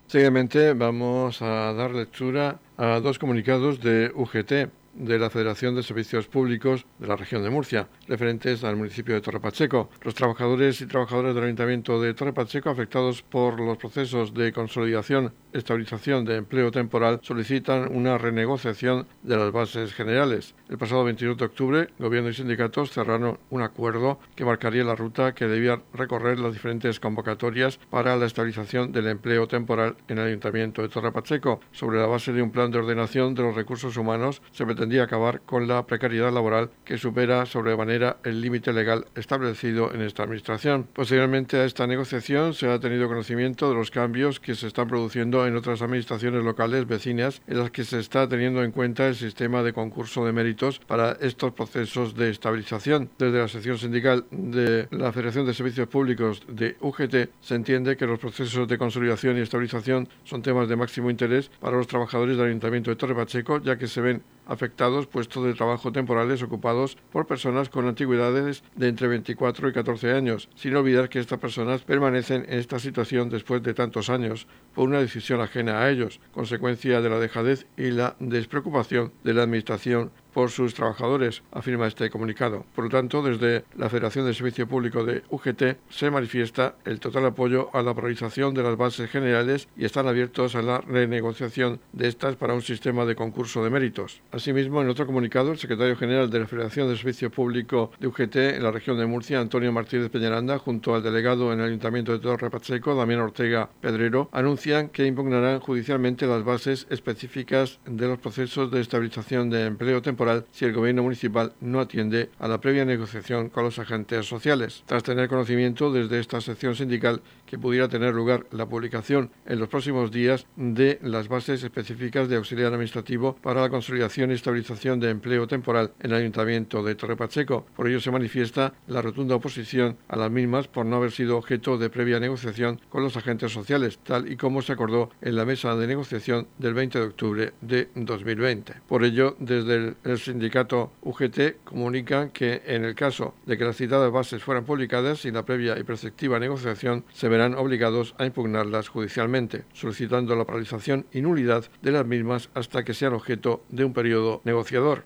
Seguidamente 0.08 0.72
vamos 0.72 1.40
a 1.40 1.72
dar 1.72 1.92
lectura 1.92 2.58
a 2.76 2.98
dos 2.98 3.16
comunicados 3.20 3.78
de 3.78 4.10
UGT 4.12 4.72
de 4.96 5.18
la 5.18 5.30
Federación 5.30 5.74
de 5.74 5.82
Servicios 5.82 6.26
Públicos 6.26 6.86
de 6.98 7.06
la 7.06 7.16
región 7.16 7.42
de 7.42 7.50
Murcia, 7.50 7.88
referentes 8.08 8.64
al 8.64 8.76
municipio 8.76 9.14
de 9.14 9.20
Torre 9.20 9.40
Pacheco. 9.40 9.90
Los 10.02 10.14
trabajadores 10.14 10.80
y 10.80 10.86
trabajadoras 10.86 11.34
del 11.34 11.44
Ayuntamiento 11.44 12.00
de 12.00 12.14
Torre 12.14 12.32
Pacheco, 12.32 12.70
afectados 12.70 13.22
por 13.22 13.60
los 13.60 13.76
procesos 13.78 14.32
de 14.34 14.52
consolidación, 14.52 15.32
estabilización 15.52 16.24
de 16.24 16.36
empleo 16.36 16.70
temporal, 16.70 17.20
solicitan 17.22 17.94
una 17.94 18.18
renegociación 18.18 19.06
de 19.22 19.36
las 19.36 19.52
bases 19.52 19.92
generales. 19.92 20.54
El 20.68 20.78
pasado 20.78 21.04
21 21.04 21.36
de 21.36 21.44
octubre, 21.44 21.88
Gobierno 21.98 22.30
y 22.30 22.34
sindicatos 22.34 22.90
cerraron 22.90 23.38
un 23.50 23.62
acuerdo 23.62 24.18
que 24.34 24.44
marcaría 24.44 24.84
la 24.84 24.94
ruta 24.94 25.34
que 25.34 25.46
debía 25.46 25.82
recorrer 25.92 26.38
las 26.38 26.52
diferentes 26.52 27.00
convocatorias 27.00 27.78
para 27.90 28.16
la 28.16 28.26
estabilización 28.26 28.92
del 28.92 29.08
empleo 29.08 29.46
temporal 29.46 29.96
en 30.08 30.18
el 30.18 30.28
Ayuntamiento 30.28 30.82
de 30.82 30.88
Torre 30.88 31.12
Pacheco. 31.12 31.60
Sobre 31.72 31.98
la 31.98 32.06
base 32.06 32.32
de 32.32 32.42
un 32.42 32.50
plan 32.50 32.70
de 32.70 32.78
ordenación 32.78 33.34
de 33.34 33.42
los 33.42 33.54
recursos 33.54 33.96
humanos, 33.96 34.42
se 34.52 34.64
pretendía 34.86 35.02
acabar 35.02 35.40
con 35.40 35.66
la 35.66 35.84
precariedad 35.84 36.32
laboral 36.32 36.70
que 36.84 36.96
supera 36.96 37.44
sobremanera 37.44 38.18
el 38.22 38.40
límite 38.40 38.72
legal 38.72 39.06
establecido 39.16 39.92
en 39.92 40.00
esta 40.00 40.22
Administración. 40.22 40.86
Posteriormente 40.92 41.56
a 41.56 41.64
esta 41.64 41.88
negociación 41.88 42.54
se 42.54 42.70
ha 42.70 42.78
tenido 42.78 43.08
conocimiento 43.08 43.68
de 43.68 43.74
los 43.74 43.90
cambios 43.90 44.38
que 44.38 44.54
se 44.54 44.68
están 44.68 44.86
produciendo 44.86 45.44
en 45.44 45.56
otras 45.56 45.82
administraciones 45.82 46.44
locales 46.44 46.86
vecinas 46.86 47.42
en 47.48 47.58
las 47.58 47.72
que 47.72 47.82
se 47.82 47.98
está 47.98 48.28
teniendo 48.28 48.62
en 48.62 48.70
cuenta 48.70 49.08
el 49.08 49.16
sistema 49.16 49.64
de 49.64 49.72
concurso 49.72 50.24
de 50.24 50.32
méritos 50.32 50.78
para 50.78 51.16
estos 51.20 51.52
procesos 51.52 52.14
de 52.14 52.30
estabilización. 52.30 53.10
Desde 53.18 53.38
la 53.38 53.48
sección 53.48 53.78
sindical 53.78 54.24
de 54.30 54.86
la 54.92 55.10
Federación 55.10 55.46
de 55.46 55.54
Servicios 55.54 55.88
Públicos 55.88 56.42
de 56.46 56.76
UGT 56.80 57.30
se 57.40 57.54
entiende 57.56 57.96
que 57.96 58.06
los 58.06 58.20
procesos 58.20 58.68
de 58.68 58.78
consolidación 58.78 59.36
y 59.36 59.40
estabilización 59.40 60.08
son 60.22 60.42
temas 60.42 60.68
de 60.68 60.76
máximo 60.76 61.10
interés 61.10 61.50
para 61.60 61.76
los 61.76 61.88
trabajadores 61.88 62.36
del 62.36 62.46
Ayuntamiento 62.46 62.90
de 62.90 62.96
Torre 62.96 63.16
Pacheco, 63.16 63.60
ya 63.60 63.76
que 63.76 63.88
se 63.88 64.00
ven 64.00 64.22
afectados 64.46 64.75
puestos 65.06 65.44
de 65.44 65.54
trabajo 65.54 65.90
temporales 65.90 66.42
ocupados 66.42 66.96
por 67.10 67.26
personas 67.26 67.68
con 67.68 67.86
antigüedades 67.86 68.62
de 68.74 68.88
entre 68.88 69.08
24 69.08 69.68
y 69.68 69.72
14 69.72 70.12
años, 70.12 70.48
sin 70.54 70.76
olvidar 70.76 71.08
que 71.08 71.18
estas 71.18 71.38
personas 71.38 71.82
permanecen 71.82 72.44
en 72.48 72.58
esta 72.58 72.78
situación 72.78 73.30
después 73.30 73.62
de 73.62 73.74
tantos 73.74 74.10
años 74.10 74.46
por 74.74 74.88
una 74.88 75.00
decisión 75.00 75.40
ajena 75.40 75.80
a 75.80 75.90
ellos, 75.90 76.20
consecuencia 76.32 77.00
de 77.00 77.08
la 77.08 77.18
dejadez 77.18 77.66
y 77.76 77.90
la 77.90 78.16
despreocupación 78.20 79.12
de 79.24 79.34
la 79.34 79.42
Administración 79.44 80.10
por 80.36 80.50
sus 80.50 80.74
trabajadores, 80.74 81.42
afirma 81.50 81.86
este 81.86 82.10
comunicado. 82.10 82.66
Por 82.74 82.84
lo 82.84 82.90
tanto, 82.90 83.22
desde 83.22 83.64
la 83.74 83.88
Federación 83.88 84.26
de 84.26 84.34
Servicio 84.34 84.68
Público 84.68 85.02
de 85.02 85.22
UGT 85.30 85.78
se 85.88 86.10
manifiesta 86.10 86.74
el 86.84 87.00
total 87.00 87.24
apoyo 87.24 87.70
a 87.72 87.80
la 87.80 87.94
priorización 87.94 88.52
de 88.52 88.62
las 88.62 88.76
bases 88.76 89.08
generales 89.08 89.66
y 89.78 89.86
están 89.86 90.06
abiertos 90.06 90.54
a 90.54 90.60
la 90.60 90.82
renegociación 90.82 91.80
de 91.94 92.08
estas 92.08 92.36
para 92.36 92.52
un 92.52 92.60
sistema 92.60 93.06
de 93.06 93.16
concurso 93.16 93.64
de 93.64 93.70
méritos. 93.70 94.20
Asimismo, 94.30 94.82
en 94.82 94.90
otro 94.90 95.06
comunicado, 95.06 95.52
el 95.52 95.58
secretario 95.58 95.96
general 95.96 96.28
de 96.28 96.40
la 96.40 96.46
Federación 96.46 96.86
de 96.90 96.98
Servicio 96.98 97.30
Público 97.30 97.92
de 97.98 98.08
UGT 98.08 98.36
en 98.36 98.62
la 98.62 98.72
región 98.72 98.98
de 98.98 99.06
Murcia, 99.06 99.40
Antonio 99.40 99.72
Martínez 99.72 100.10
Peñaranda, 100.10 100.58
junto 100.58 100.94
al 100.94 101.02
delegado 101.02 101.50
en 101.50 101.60
el 101.60 101.68
Ayuntamiento 101.68 102.12
de 102.12 102.18
Torre 102.18 102.50
Pacheco, 102.50 102.94
Damián 102.94 103.20
Ortega 103.20 103.70
Pedrero, 103.80 104.28
anuncian 104.32 104.90
que 104.90 105.06
impugnarán 105.06 105.60
judicialmente 105.60 106.26
las 106.26 106.44
bases 106.44 106.86
específicas 106.90 107.80
de 107.86 108.06
los 108.06 108.18
procesos 108.18 108.70
de 108.70 108.82
estabilización 108.82 109.48
de 109.48 109.64
empleo 109.64 110.02
temporal 110.02 110.25
si 110.52 110.64
el 110.64 110.72
gobierno 110.72 111.02
municipal 111.02 111.52
no 111.60 111.80
atiende 111.80 112.30
a 112.38 112.48
la 112.48 112.60
previa 112.60 112.84
negociación 112.84 113.48
con 113.48 113.64
los 113.64 113.78
agentes 113.78 114.26
sociales. 114.26 114.82
Tras 114.86 115.02
tener 115.02 115.28
conocimiento 115.28 115.92
desde 115.92 116.20
esta 116.20 116.40
sección 116.40 116.74
sindical 116.74 117.20
que 117.46 117.58
pudiera 117.58 117.88
tener 117.88 118.14
lugar 118.14 118.46
la 118.50 118.66
publicación 118.66 119.30
en 119.46 119.58
los 119.58 119.68
próximos 119.68 120.10
días 120.10 120.46
de 120.56 120.98
las 121.02 121.28
bases 121.28 121.62
específicas 121.62 122.28
de 122.28 122.36
auxiliar 122.36 122.72
administrativo 122.72 123.36
para 123.36 123.60
la 123.60 123.70
consolidación 123.70 124.30
y 124.30 124.34
estabilización 124.34 125.00
de 125.00 125.10
empleo 125.10 125.46
temporal 125.46 125.92
en 126.00 126.10
el 126.10 126.18
Ayuntamiento 126.18 126.82
de 126.82 126.94
Torre 126.94 127.16
Pacheco. 127.16 127.66
Por 127.76 127.88
ello 127.88 128.00
se 128.00 128.10
manifiesta 128.10 128.74
la 128.86 129.02
rotunda 129.02 129.36
oposición 129.36 129.96
a 130.08 130.16
las 130.16 130.30
mismas 130.30 130.68
por 130.68 130.86
no 130.86 130.96
haber 130.96 131.12
sido 131.12 131.38
objeto 131.38 131.78
de 131.78 131.90
previa 131.90 132.20
negociación 132.20 132.80
con 132.88 133.02
los 133.02 133.16
agentes 133.16 133.52
sociales, 133.52 133.98
tal 134.02 134.30
y 134.30 134.36
como 134.36 134.62
se 134.62 134.72
acordó 134.72 135.10
en 135.20 135.36
la 135.36 135.44
mesa 135.44 135.74
de 135.76 135.86
negociación 135.86 136.48
del 136.58 136.74
20 136.74 136.98
de 136.98 137.04
octubre 137.04 137.52
de 137.60 137.88
2020. 137.94 138.74
Por 138.88 139.04
ello, 139.04 139.36
desde 139.38 139.94
el 140.04 140.18
sindicato 140.18 140.92
UGT 141.02 141.64
comunica 141.64 142.30
que 142.30 142.62
en 142.66 142.84
el 142.84 142.94
caso 142.94 143.34
de 143.46 143.56
que 143.56 143.64
las 143.64 143.76
citadas 143.76 144.10
bases 144.10 144.42
fueran 144.42 144.64
publicadas 144.64 145.20
sin 145.20 145.34
la 145.34 145.44
previa 145.44 145.78
y 145.78 145.82
preceptiva 145.82 146.38
negociación, 146.38 147.04
se 147.12 147.28
verán 147.36 147.54
obligados 147.54 148.14
a 148.16 148.24
impugnarlas 148.24 148.88
judicialmente, 148.88 149.64
solicitando 149.74 150.34
la 150.34 150.46
paralización 150.46 151.04
y 151.12 151.20
nulidad 151.20 151.66
de 151.82 151.92
las 151.92 152.06
mismas 152.06 152.48
hasta 152.54 152.82
que 152.82 152.94
sean 152.94 153.12
objeto 153.12 153.62
de 153.68 153.84
un 153.84 153.92
periodo 153.92 154.40
negociador. 154.44 155.04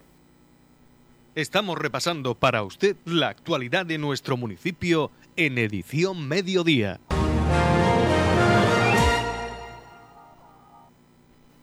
Estamos 1.35 1.77
repasando 1.77 2.37
para 2.37 2.63
usted 2.63 2.95
la 3.05 3.31
actualidad 3.31 3.85
de 3.85 3.99
nuestro 3.99 4.37
municipio 4.37 5.11
en 5.35 5.59
edición 5.59 6.29
mediodía. 6.29 7.01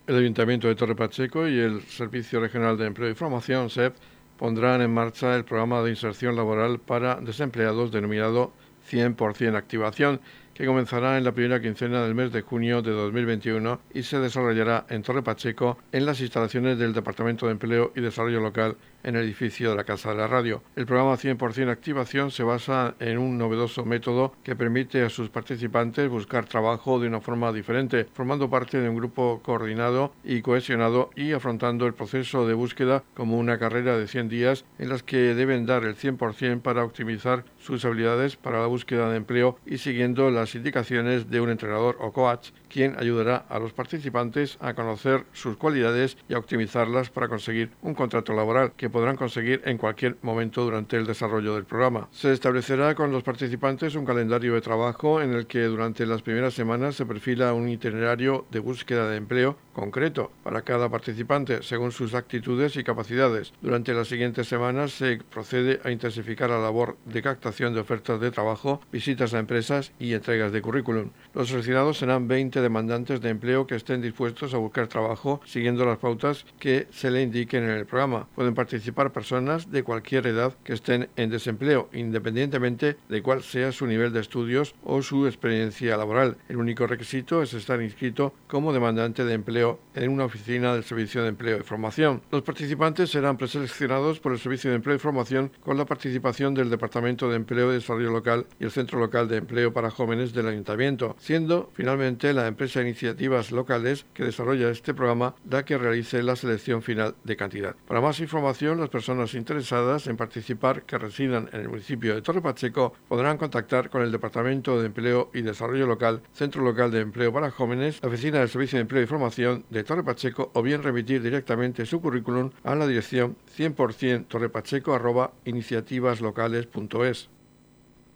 El 0.06 0.18
Ayuntamiento 0.18 0.68
de 0.68 0.76
Torre 0.76 0.96
Pacheco 0.96 1.48
y 1.48 1.58
el 1.60 1.82
Servicio 1.84 2.42
Regional 2.42 2.78
de 2.78 2.88
Empleo 2.88 3.10
y 3.10 3.14
Formación, 3.14 3.70
SEP, 3.70 3.96
pondrán 4.38 4.82
en 4.82 4.94
marcha 4.94 5.34
el 5.38 5.46
programa 5.46 5.82
de 5.82 5.92
inserción 5.92 6.36
laboral 6.36 6.80
para 6.80 7.16
desempleados 7.22 7.90
denominado 7.90 8.52
100% 8.90 9.56
Activación, 9.56 10.20
que 10.58 10.66
comenzará 10.66 11.20
en 11.20 11.24
la 11.24 11.34
primera 11.34 11.62
quincena 11.62 12.02
del 12.02 12.16
mes 12.16 12.32
de 12.32 12.42
junio 12.42 12.82
de 12.82 12.90
2021 12.90 13.80
y 13.94 14.02
se 14.02 14.20
desarrollará 14.20 14.88
en 14.90 15.04
Torre 15.04 15.22
Pacheco 15.22 15.78
en 15.92 16.08
las 16.08 16.20
instalaciones 16.20 16.80
del 16.80 16.94
Departamento 16.94 17.46
de 17.46 17.52
Empleo 17.52 17.92
y 17.96 18.02
Desarrollo 18.02 18.40
Local 18.40 18.76
en 19.04 19.16
el 19.16 19.24
edificio 19.24 19.70
de 19.70 19.76
la 19.76 19.84
Casa 19.84 20.10
de 20.10 20.18
la 20.18 20.28
Radio. 20.28 20.64
El 20.76 20.86
programa 20.86 21.18
100% 21.18 21.70
Activación 21.70 22.32
se 22.32 22.44
basa 22.44 22.96
en 23.00 23.18
un 23.18 23.38
novedoso 23.38 23.86
método 23.86 24.34
que 24.44 24.56
permite 24.56 25.04
a 25.04 25.10
sus 25.10 25.30
participantes 25.30 26.10
buscar 26.10 26.46
trabajo 26.46 27.00
de 27.00 27.08
una 27.08 27.22
forma 27.22 27.52
diferente, 27.52 28.08
formando 28.14 28.50
parte 28.50 28.80
de 28.80 28.90
un 28.90 28.96
grupo 28.96 29.42
coordinado 29.44 30.14
y 30.24 30.42
cohesionado 30.42 31.10
y 31.16 31.34
afrontando 31.34 31.86
el 31.86 31.94
proceso 31.94 32.48
de 32.48 32.54
búsqueda 32.54 33.04
como 33.14 33.38
una 33.38 33.58
carrera 33.58 33.98
de 33.98 34.08
100 34.08 34.30
días 34.30 34.66
en 34.80 34.90
las 34.90 35.04
que 35.04 35.36
deben 35.36 35.66
dar 35.66 35.84
el 35.84 35.96
100% 35.96 36.62
para 36.62 36.84
optimizar 36.84 37.46
sus 37.60 37.86
habilidades 37.86 38.36
para 38.36 38.62
la 38.62 38.68
búsqueda 38.68 39.10
de 39.10 39.18
empleo 39.18 39.58
y 39.66 39.78
siguiendo 39.78 40.32
las 40.32 40.56
indicaciones 40.56 41.30
de 41.30 41.42
un 41.42 41.50
entrenador 41.50 41.98
o 42.00 42.12
coach, 42.12 42.50
quien 42.70 42.96
ayudará 43.00 43.46
a 43.50 43.60
los 43.60 43.74
participantes 43.74 44.58
a 44.60 44.74
conocer 44.74 45.26
sus 45.34 45.58
cualidades 45.58 46.18
y 46.30 46.34
a 46.34 46.38
optimizarlas 46.38 47.10
para 47.10 47.28
conseguir 47.28 47.72
un 47.82 47.94
contrato 47.94 48.34
laboral 48.34 48.74
que 48.76 48.90
podrán 48.90 49.16
conseguir 49.16 49.62
en 49.66 49.78
cualquier 49.78 50.18
momento 50.22 50.64
durante 50.64 50.98
el 50.98 51.06
desarrollo 51.06 51.56
del 51.56 51.66
programa. 51.66 52.08
Se 52.12 52.32
establecerá 52.32 52.96
con 52.96 53.12
los 53.12 53.24
participantes 53.24 53.96
un 53.96 54.06
calendario 54.06 54.54
de 54.54 54.62
trabajo 54.62 55.22
en 55.22 55.34
el 55.34 55.48
que 55.48 55.64
durante 55.64 56.06
las 56.06 56.22
primeras 56.22 56.54
semanas 56.54 56.96
se 56.96 57.06
perfila 57.06 57.54
un 57.54 57.70
itinerario 57.70 58.46
de 58.52 58.60
búsqueda 58.60 59.10
de 59.10 59.18
empleo 59.18 59.58
concreto 59.74 60.32
para 60.44 60.64
cada 60.64 60.90
participante 60.90 61.62
según 61.62 61.92
sus 61.92 62.14
actitudes 62.14 62.76
y 62.76 62.84
capacidades. 62.84 63.54
Durante 63.62 63.94
las 63.94 64.08
siguientes 64.08 64.48
semanas 64.48 64.92
se 64.92 65.20
procede 65.30 65.80
a 65.84 65.92
intensificar 65.92 66.50
la 66.50 66.60
labor 66.60 66.98
de 67.06 67.22
captación 67.22 67.74
de 67.74 67.82
ofertas 67.82 68.20
de 68.20 68.32
trabajo, 68.32 68.82
visitas 68.92 69.34
a 69.34 69.40
empresas 69.40 69.92
y 70.00 70.14
entregas 70.14 70.52
de 70.52 70.62
currículum. 70.62 71.12
Los 71.34 71.50
seleccionados 71.50 71.98
serán 72.00 72.28
20 72.28 72.57
demandantes 72.62 73.22
de 73.22 73.30
empleo 73.30 73.68
que 73.68 73.76
estén 73.76 74.02
dispuestos 74.02 74.54
a 74.54 74.58
buscar 74.58 74.88
trabajo 74.88 75.42
siguiendo 75.46 75.86
las 75.86 75.98
pautas 75.98 76.46
que 76.60 76.88
se 76.92 77.12
le 77.12 77.22
indiquen 77.22 77.64
en 77.64 77.72
el 77.72 77.86
programa. 77.86 78.28
Pueden 78.36 78.56
participar 78.56 79.12
personas 79.12 79.72
de 79.72 79.84
cualquier 79.84 80.28
edad 80.28 80.56
que 80.64 80.74
estén 80.74 81.10
en 81.16 81.30
desempleo, 81.30 81.90
independientemente 81.94 82.98
de 83.10 83.22
cuál 83.22 83.44
sea 83.44 83.72
su 83.72 83.86
nivel 83.86 84.14
de 84.14 84.22
estudios 84.22 84.76
o 84.84 85.02
su 85.02 85.28
experiencia 85.28 85.98
laboral. 85.98 86.38
El 86.50 86.58
único 86.58 86.88
requisito 86.88 87.42
es 87.42 87.54
estar 87.54 87.82
inscrito 87.82 88.34
como 88.48 88.74
demandante 88.74 89.24
de 89.24 89.34
empleo 89.34 89.80
en 89.96 90.10
una 90.10 90.26
oficina 90.26 90.74
del 90.74 90.84
Servicio 90.84 91.24
de 91.24 91.30
Empleo 91.30 91.58
y 91.58 91.64
Formación. 91.64 92.22
Los 92.32 92.44
participantes 92.44 93.10
serán 93.10 93.38
preseleccionados 93.38 94.20
por 94.20 94.32
el 94.32 94.40
Servicio 94.40 94.70
de 94.70 94.78
Empleo 94.78 94.96
y 94.96 95.00
Formación 95.00 95.52
con 95.62 95.78
la 95.78 95.86
participación 95.86 96.54
del 96.54 96.70
Departamento 96.70 97.30
de 97.30 97.36
Empleo 97.36 97.72
y 97.72 97.76
Desarrollo 97.76 98.12
Local 98.12 98.46
y 98.60 98.66
el 98.66 98.72
Centro 98.72 99.00
Local 99.00 99.28
de 99.28 99.38
Empleo 99.38 99.74
para 99.74 99.92
Jóvenes 99.92 100.34
del 100.34 100.48
Ayuntamiento, 100.48 101.16
siendo 101.20 101.70
finalmente 101.74 102.34
la 102.34 102.47
empresa 102.48 102.80
de 102.80 102.90
iniciativas 102.90 103.52
locales 103.52 104.06
que 104.14 104.24
desarrolla 104.24 104.70
este 104.70 104.94
programa 104.94 105.36
la 105.50 105.66
que 105.66 105.78
realice 105.78 106.24
la 106.24 106.36
selección 106.36 106.82
final 106.82 107.16
de 107.24 107.36
cantidad. 107.36 107.76
Para 107.88 108.02
más 108.02 108.20
información, 108.20 108.80
las 108.80 108.90
personas 108.90 109.34
interesadas 109.34 110.08
en 110.08 110.18
participar 110.18 110.84
que 110.84 110.98
residan 110.98 111.50
en 111.54 111.62
el 111.62 111.70
municipio 111.70 112.16
de 112.16 112.22
Torre 112.22 112.42
Pacheco 112.42 112.94
podrán 113.08 113.38
contactar 113.38 113.90
con 113.90 114.02
el 114.02 114.12
Departamento 114.12 114.80
de 114.80 114.88
Empleo 114.88 115.32
y 115.34 115.42
Desarrollo 115.42 115.88
Local, 115.88 116.22
Centro 116.34 116.64
Local 116.64 116.92
de 116.92 117.02
Empleo 117.02 117.34
para 117.34 117.52
Jóvenes, 117.52 118.00
la 118.02 118.10
Oficina 118.10 118.40
del 118.40 118.50
Servicio 118.50 118.78
de 118.78 118.82
Empleo 118.82 119.04
y 119.04 119.08
Formación 119.08 119.66
de 119.70 119.84
Torre 119.84 120.04
Pacheco 120.04 120.52
o 120.54 120.62
bien 120.62 120.84
remitir 120.84 121.22
directamente 121.22 121.86
su 121.86 122.02
currículum 122.02 122.52
a 122.64 122.76
la 122.76 122.88
dirección 122.88 123.36
100% 123.58 124.28
torrepacheco 124.28 124.98
iniciativaslocales.es. 125.46 127.30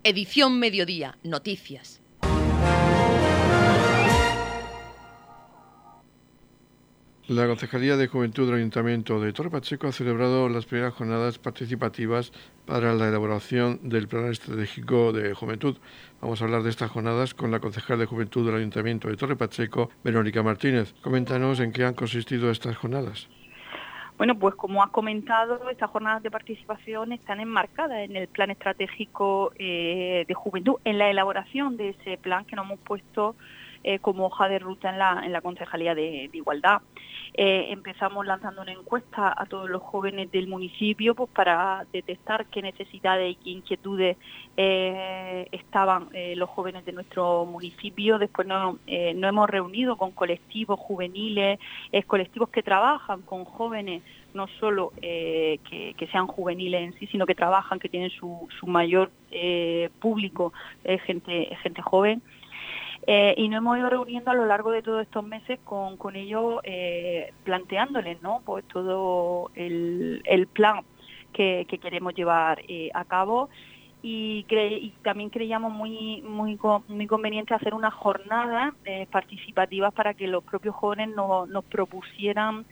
Edición 0.03 0.59
Mediodía, 0.59 1.17
Noticias. 1.23 2.00
La 7.28 7.46
Concejalía 7.46 7.98
de 7.98 8.08
Juventud 8.08 8.48
del 8.48 8.58
Ayuntamiento 8.58 9.22
de 9.22 9.32
Torre 9.32 9.51
Pacheco 9.51 9.88
ha 9.88 9.92
celebrado 9.92 10.50
las 10.50 10.66
primeras 10.66 10.96
jornadas 10.96 11.38
participativas 11.38 12.34
para 12.66 12.96
la 12.96 13.08
elaboración 13.08 13.80
del 13.84 14.08
Plan 14.08 14.25
Estratégico 14.32 15.13
de 15.13 15.36
Juventud. 15.36 15.78
Vamos 16.20 16.42
a 16.42 16.46
hablar 16.46 16.63
de 16.63 16.72
estas 16.72 16.90
jornadas 16.90 17.36
con 17.36 17.51
la 17.51 17.60
concejal 17.60 18.00
de 18.00 18.08
Juventud 18.08 18.46
del 18.46 18.56
Ayuntamiento 18.56 19.08
de 19.08 19.18
Torre 19.18 19.36
Pacheco, 19.36 19.92
Verónica 20.04 20.42
Martínez. 20.42 20.96
Coméntanos 21.01 21.60
en 21.60 21.72
qué 21.72 21.86
han 21.86 21.94
consistido 21.94 22.50
estas 22.50 22.75
jornadas. 22.75 23.30
Bueno, 24.18 24.38
pues 24.38 24.56
como 24.56 24.84
has 24.84 24.90
comentado, 24.90 25.70
estas 25.70 25.92
jornadas 25.92 26.24
de 26.24 26.32
participación 26.32 27.12
están 27.12 27.40
enmarcadas 27.40 28.00
en 28.00 28.16
el 28.16 28.28
plan 28.30 28.50
estratégico 28.50 29.54
eh, 29.60 30.25
de 30.28 30.34
juventud, 30.34 30.75
en 30.86 30.98
la 30.98 31.10
elaboración 31.10 31.78
de 31.78 31.90
ese 31.90 32.18
plan 32.18 32.46
que 32.46 32.56
nos 32.56 32.66
hemos 32.66 32.80
puesto 32.80 33.36
eh, 33.83 34.00
como 34.00 34.27
hoja 34.27 34.47
de 34.47 34.59
ruta 34.59 34.89
en 34.89 35.00
la, 35.00 35.21
en 35.25 35.31
la 35.31 35.41
Concejalía 35.41 35.95
de 35.95 36.29
Igualdad. 36.33 36.81
Eh, 37.33 37.67
empezamos 37.69 38.25
lanzando 38.25 38.61
una 38.61 38.73
encuesta 38.73 39.33
a 39.35 39.45
todos 39.45 39.69
los 39.69 39.81
jóvenes 39.81 40.29
del 40.31 40.47
municipio 40.47 41.15
pues, 41.15 41.29
para 41.29 41.85
detectar 41.93 42.45
qué 42.47 42.61
necesidades 42.61 43.31
y 43.31 43.35
qué 43.35 43.50
inquietudes 43.51 44.17
eh, 44.57 45.47
estaban 45.51 46.09
los 46.35 46.50
jóvenes 46.50 46.83
de 46.85 46.91
nuestro 46.91 47.45
municipio. 47.45 48.19
Después 48.19 48.47
nos, 48.47 48.75
hemos 48.85 49.50
reunido 49.50 49.95
con 49.95 50.11
colectivos 50.11 50.79
juveniles, 50.79 51.59
colectivos 52.05 52.50
que 52.50 52.61
trabajan 52.61 53.21
con 53.21 53.45
jóvenes 53.45 54.03
no 54.33 54.47
solo 54.59 54.93
que, 55.01 56.07
sean 56.11 56.27
juveniles 56.27 56.81
en 56.81 57.00
sí, 57.00 57.07
sino 57.07 57.25
que 57.25 57.35
trabajan, 57.35 57.79
que 57.79 57.89
tienen 57.89 58.09
su, 58.09 58.47
su 58.59 58.67
mayor 58.67 59.09
público, 60.00 60.53
gente, 61.05 61.55
gente 61.63 61.81
joven. 61.81 62.21
Eh, 63.08 63.34
y 63.38 63.50
nos 63.50 63.58
hemos 63.60 63.77
ido 63.77 63.89
reuniendo 63.89 64.29
a 64.29 64.36
lo 64.36 64.46
largo 64.46 64.72
de 64.72 64.84
todos 64.84 65.01
estos 65.01 65.24
meses 65.24 65.60
con, 65.63 65.98
con 65.98 66.15
ellos, 66.15 66.60
eh, 66.63 67.34
planteándoles 67.43 68.22
¿no? 68.22 68.41
pues 68.46 68.63
todo 68.67 69.50
el, 69.55 70.48
plan 70.53 70.81
que, 71.34 71.65
queremos 71.81 72.13
llevar 72.13 72.62
eh, 72.67 72.91
a 72.93 73.05
cabo 73.05 73.50
y, 74.03 74.46
también 75.03 75.29
creíamos 75.29 75.72
muy, 75.72 76.22
muy, 76.22 76.60
muy 76.88 77.08
conveniente 77.08 77.53
hacer 77.53 77.74
unas 77.74 77.93
jornadas 77.93 78.74
participativas 79.12 79.93
para 79.93 80.13
que 80.13 80.27
los 80.27 80.43
propios 80.43 80.75
jóvenes 80.75 81.10
nos 81.10 81.65
propusieran 81.65 82.65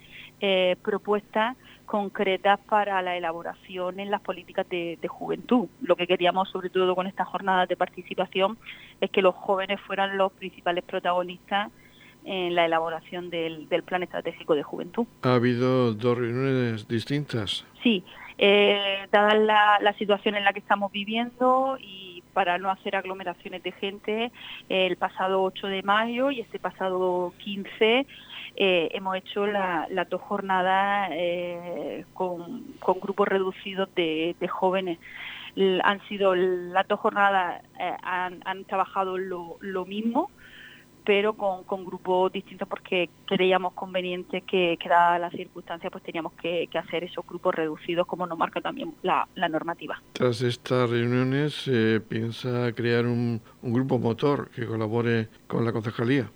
propuestas 0.82 1.56
concretas 1.90 2.60
para 2.70 3.02
la 3.02 3.18
elaboración 3.18 4.00
en 4.00 4.12
las 4.12 4.22
políticas 4.22 4.70
de, 4.70 5.00
juventud. 5.08 5.68
Lo 5.82 5.96
que 5.96 6.06
queríamos 6.06 6.48
sobre 6.50 6.70
todo 6.70 6.94
con 6.94 7.08
estas 7.08 7.28
jornadas 7.28 7.68
de 7.68 7.76
participación 7.76 8.60
es 9.02 9.10
que 9.10 9.24
los 9.24 9.34
jóvenes 9.34 9.82
fueran 9.82 10.16
los 10.16 10.32
principales 10.34 10.84
protagonistas 10.84 11.72
en 12.26 12.54
la 12.54 12.66
elaboración 12.66 13.32
del, 13.32 13.68
Plan 13.88 14.04
Estratégico 14.04 14.54
de 14.54 14.62
Juventud. 14.62 15.08
¿Ha 15.24 15.34
habido 15.34 15.96
dos 15.96 16.16
reuniones 16.16 16.88
distintas? 16.88 17.66
Sí, 17.82 18.04
eh, 18.38 19.08
dada 19.12 19.34
la, 19.82 19.94
situación 19.98 20.36
en 20.36 20.44
la 20.44 20.54
que 20.54 20.60
estamos 20.60 20.92
viviendo 20.92 21.80
y 21.82 22.22
para 22.34 22.60
no 22.60 22.70
hacer 22.70 22.98
aglomeraciones 22.98 23.64
de 23.64 23.72
gente, 23.72 24.32
el 24.70 24.96
pasado 24.98 25.42
8 25.42 25.66
de 25.66 25.82
mayo 25.82 26.30
y 26.30 26.42
este 26.42 26.60
pasado 26.60 27.34
15 27.40 28.06
eh, 28.56 28.90
hemos 28.94 29.16
hecho 29.16 29.46
las 29.46 30.10
dos 30.10 30.22
jornadas 30.22 31.10
eh, 31.14 32.06
con, 32.14 32.64
grupos 33.02 33.28
reducidos 33.28 33.90
de, 33.96 34.36
jóvenes. 34.50 35.00
han 35.84 36.02
sido 36.08 36.36
las 36.36 36.88
dos 36.88 37.00
jornadas, 37.00 37.64
eh, 37.80 37.96
han, 38.04 38.66
trabajado 38.66 39.18
lo, 39.18 39.86
mismo, 39.86 40.30
pero 41.06 41.34
con, 41.34 41.86
grupos 41.86 42.32
distintos 42.32 42.68
porque 42.68 43.10
creíamos 43.26 43.74
conveniente 43.74 44.42
que, 44.42 44.78
que 44.78 44.90
dadas 44.90 45.22
las 45.22 45.32
circunstancias, 45.32 45.92
pues 45.92 46.04
teníamos 46.04 46.34
que, 46.34 46.68
hacer 46.74 47.04
esos 47.04 47.26
grupos 47.26 47.56
reducidos 47.56 48.08
como 48.08 48.28
nos 48.28 48.38
marca 48.38 48.62
también 48.62 48.94
la, 49.04 49.28
normativa. 49.50 50.02
Tras 50.14 50.42
estas 50.42 50.90
reuniones, 50.90 51.54
¿se 51.54 52.02
piensa 52.02 52.72
crear 52.74 53.06
un 53.06 53.42
grupo 53.62 54.00
motor 54.00 54.50
que 54.50 54.66
colabore 54.66 55.30
con 55.48 55.66
la 55.66 55.72
concejalía? 55.72 56.30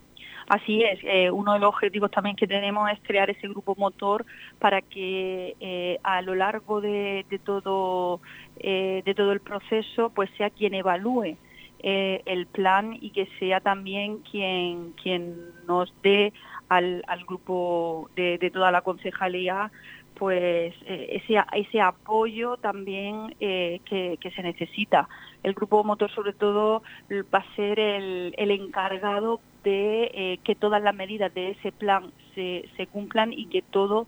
Así 0.47 0.83
es, 0.83 1.00
eh, 1.03 1.31
uno 1.31 1.53
de 1.53 1.59
los 1.59 1.69
objetivos 1.69 2.12
también 2.12 2.35
que 2.35 2.47
tenemos 2.47 2.89
es 2.91 3.00
crear 3.01 3.29
ese 3.29 3.47
grupo 3.47 3.75
motor 3.77 4.25
para 4.59 4.81
que 4.81 5.55
eh, 5.59 6.00
a 6.03 6.21
lo 6.21 6.35
largo 6.35 6.81
de, 6.81 7.25
todo 7.45 8.19
eh, 8.57 9.01
de 9.05 9.15
todo 9.15 9.31
el 9.31 9.39
proceso 9.39 10.09
pues 10.09 10.29
sea 10.38 10.50
quien 10.50 10.73
evalúe 10.73 11.38
el 11.85 12.47
plan 12.47 12.97
y 13.01 13.09
que 13.09 13.27
sea 13.39 13.59
también 13.59 14.19
quien 14.19 14.93
quien 14.93 15.35
nos 15.67 15.93
dé 16.01 16.31
al, 16.69 17.03
grupo 17.27 18.09
de, 18.15 18.50
toda 18.53 18.71
la 18.71 18.81
concejalía 18.81 19.69
pues 20.15 20.73
ese, 20.85 21.43
ese 21.51 21.81
apoyo 21.81 22.55
también 22.55 23.35
que, 23.38 24.17
se 24.33 24.43
necesita. 24.43 25.09
El 25.43 25.53
grupo 25.55 25.83
motor 25.83 26.09
sobre 26.12 26.31
todo 26.31 26.83
va 27.12 27.39
a 27.39 27.55
ser 27.57 27.77
el, 27.81 28.33
el 28.38 28.51
encargado 28.51 29.41
de 29.63 30.12
eh, 30.13 30.39
que 30.43 30.55
todas 30.55 30.82
las 30.82 30.96
medidas 30.96 31.34
de 31.34 31.51
ese 31.51 31.72
plan 31.72 32.12
se, 32.36 32.70
se 32.75 32.88
cumplan 32.88 33.34
y 33.34 33.46
que 33.46 33.62
todo 33.62 34.08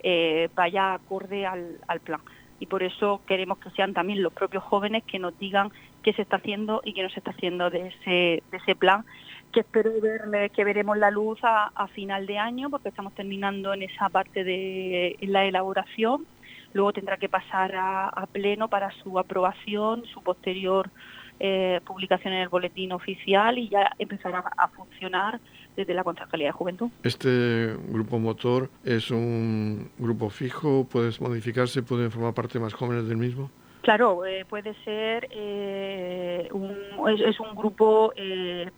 eh, 0.00 0.48
vaya 0.54 0.94
acorde 0.94 1.46
al, 1.46 2.00
plan. 2.04 2.20
Y 2.60 2.66
por 2.66 2.82
eso 2.82 3.20
queremos 3.26 3.58
que 3.58 3.70
sean 3.70 3.92
también 3.92 4.22
los 4.22 4.32
propios 4.32 4.62
jóvenes 4.64 5.04
que 5.04 5.18
nos 5.18 5.38
digan 5.38 5.70
qué 6.02 6.12
se 6.12 6.22
está 6.22 6.36
haciendo 6.36 6.80
y 6.84 6.92
qué 6.92 7.02
no 7.02 7.10
se 7.10 7.20
está 7.20 7.32
haciendo 7.32 7.70
de 7.70 7.88
ese, 7.88 8.42
de 8.50 8.56
ese 8.56 8.76
plan, 8.76 9.04
que 9.52 9.60
espero 9.60 9.90
ver, 10.00 10.50
que 10.50 10.64
veremos 10.64 10.96
la 10.96 11.10
luz 11.10 11.38
a, 11.42 11.88
final 11.88 12.26
de 12.26 12.38
año, 12.38 12.70
porque 12.70 12.88
estamos 12.88 13.14
terminando 13.14 13.74
en 13.74 13.82
esa 13.82 14.08
parte 14.08 14.44
de 14.44 15.16
la 15.22 15.44
elaboración. 15.44 16.26
Luego 16.72 16.92
tendrá 16.92 17.16
que 17.16 17.28
pasar 17.28 17.72
a 17.74 18.26
pleno 18.30 18.68
para 18.68 18.90
su 19.02 19.18
aprobación, 19.18 20.04
su 20.06 20.22
posterior 20.22 20.90
eh, 21.40 21.80
publicación 21.84 22.32
en 22.34 22.40
el 22.40 22.48
boletín 22.48 22.92
oficial 22.92 23.58
y 23.58 23.68
ya 23.68 23.92
empezará 23.98 24.38
a 24.56 24.68
funcionar 24.68 25.40
desde 25.76 25.94
la 25.94 26.04
Concejalía 26.04 26.46
de 26.46 26.52
Juventud. 26.52 26.88
¿Este 27.02 27.76
grupo 27.88 28.18
motor 28.18 28.70
es 28.84 29.10
un 29.10 29.90
grupo 29.98 30.30
fijo? 30.30 30.86
¿Puedes 30.90 31.20
modificarse? 31.20 31.82
¿Pueden 31.82 32.10
formar 32.10 32.34
parte 32.34 32.58
más 32.58 32.72
jóvenes 32.72 33.06
del 33.06 33.18
mismo? 33.18 33.50
Claro, 33.86 34.26
eh, 34.26 34.44
puede 34.48 34.74
ser, 34.84 35.28
eh, 35.30 36.48
un, 36.50 36.76
es, 37.08 37.38
un 37.38 37.54
grupo 37.54 38.12
eh, 38.16 38.68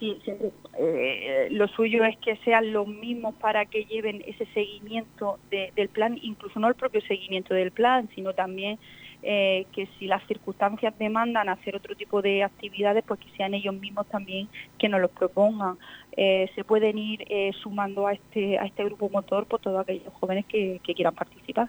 sí, 0.00 0.18
siempre, 0.24 0.50
lo 1.50 1.68
suyo 1.68 2.04
es 2.04 2.16
que 2.18 2.34
sean 2.38 2.72
los 2.72 2.88
mismos 2.88 3.36
para 3.36 3.66
que 3.66 3.84
lleven 3.84 4.24
ese 4.26 4.46
seguimiento 4.46 5.38
del 5.52 5.88
plan, 5.90 6.18
incluso 6.20 6.58
no 6.58 6.66
el 6.66 6.74
propio 6.74 7.00
seguimiento 7.02 7.54
del 7.54 7.70
plan, 7.70 8.08
sino 8.16 8.32
también 8.32 8.80
eh, 9.22 9.66
que 9.72 9.88
si 9.98 10.06
las 10.06 10.26
circunstancias 10.26 10.94
demandan 10.98 11.48
hacer 11.48 11.76
otro 11.76 11.94
tipo 11.94 12.22
de 12.22 12.42
actividades, 12.42 13.04
pues 13.06 13.20
que 13.20 13.30
sean 13.36 13.54
ellos 13.54 13.74
mismos 13.74 14.06
también 14.08 14.48
que 14.78 14.88
nos 14.88 15.00
los 15.00 15.10
propongan. 15.10 15.78
Eh, 16.16 16.50
se 16.54 16.64
pueden 16.64 16.98
ir 16.98 17.24
eh, 17.28 17.52
sumando 17.62 18.06
a 18.06 18.12
este, 18.12 18.58
a 18.58 18.64
este 18.64 18.84
grupo 18.84 19.08
motor 19.08 19.46
por 19.46 19.60
todos 19.60 19.80
aquellos 19.80 20.12
jóvenes 20.14 20.44
que 20.46 20.80
quieran 20.84 21.14
participar. 21.14 21.68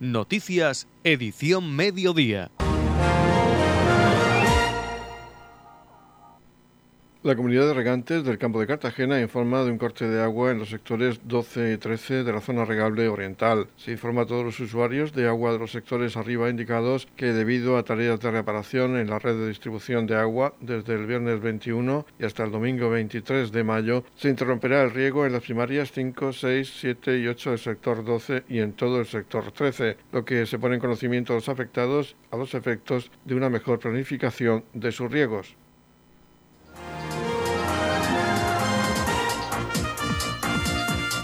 Noticias, 0.00 0.88
edición 1.04 1.76
mediodía. 1.76 2.50
La 7.22 7.36
comunidad 7.36 7.66
de 7.66 7.74
regantes 7.74 8.24
del 8.24 8.38
campo 8.38 8.60
de 8.60 8.66
Cartagena 8.66 9.20
informa 9.20 9.62
de 9.62 9.70
un 9.70 9.76
corte 9.76 10.08
de 10.08 10.22
agua 10.22 10.52
en 10.52 10.58
los 10.58 10.70
sectores 10.70 11.20
12 11.24 11.74
y 11.74 11.76
13 11.76 12.24
de 12.24 12.32
la 12.32 12.40
zona 12.40 12.64
regable 12.64 13.08
oriental. 13.08 13.68
Se 13.76 13.92
informa 13.92 14.22
a 14.22 14.26
todos 14.26 14.42
los 14.42 14.58
usuarios 14.58 15.12
de 15.12 15.28
agua 15.28 15.52
de 15.52 15.58
los 15.58 15.70
sectores 15.70 16.16
arriba 16.16 16.48
indicados 16.48 17.06
que 17.16 17.34
debido 17.34 17.76
a 17.76 17.82
tareas 17.82 18.20
de 18.20 18.30
reparación 18.30 18.96
en 18.96 19.10
la 19.10 19.18
red 19.18 19.36
de 19.36 19.48
distribución 19.48 20.06
de 20.06 20.16
agua 20.16 20.54
desde 20.62 20.94
el 20.94 21.04
viernes 21.04 21.42
21 21.42 22.06
y 22.18 22.24
hasta 22.24 22.44
el 22.44 22.52
domingo 22.52 22.88
23 22.88 23.52
de 23.52 23.64
mayo 23.64 24.02
se 24.16 24.30
interrumperá 24.30 24.80
el 24.80 24.90
riego 24.90 25.26
en 25.26 25.34
las 25.34 25.42
primarias 25.42 25.92
5, 25.92 26.32
6, 26.32 26.72
7 26.80 27.18
y 27.18 27.26
8 27.26 27.50
del 27.50 27.58
sector 27.58 28.02
12 28.02 28.44
y 28.48 28.60
en 28.60 28.72
todo 28.72 28.98
el 28.98 29.04
sector 29.04 29.52
13, 29.52 29.98
lo 30.12 30.24
que 30.24 30.46
se 30.46 30.58
pone 30.58 30.76
en 30.76 30.80
conocimiento 30.80 31.34
a 31.34 31.36
los 31.36 31.50
afectados 31.50 32.16
a 32.30 32.38
los 32.38 32.54
efectos 32.54 33.10
de 33.26 33.34
una 33.34 33.50
mejor 33.50 33.78
planificación 33.78 34.64
de 34.72 34.90
sus 34.90 35.10
riegos. 35.10 35.54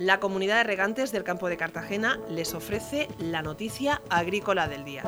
La 0.00 0.18
comunidad 0.18 0.56
de 0.56 0.64
regantes 0.64 1.12
del 1.12 1.24
campo 1.24 1.50
de 1.50 1.58
Cartagena 1.58 2.18
les 2.30 2.54
ofrece 2.54 3.06
la 3.18 3.42
noticia 3.42 4.00
agrícola 4.08 4.66
del 4.66 4.82
día. 4.82 5.02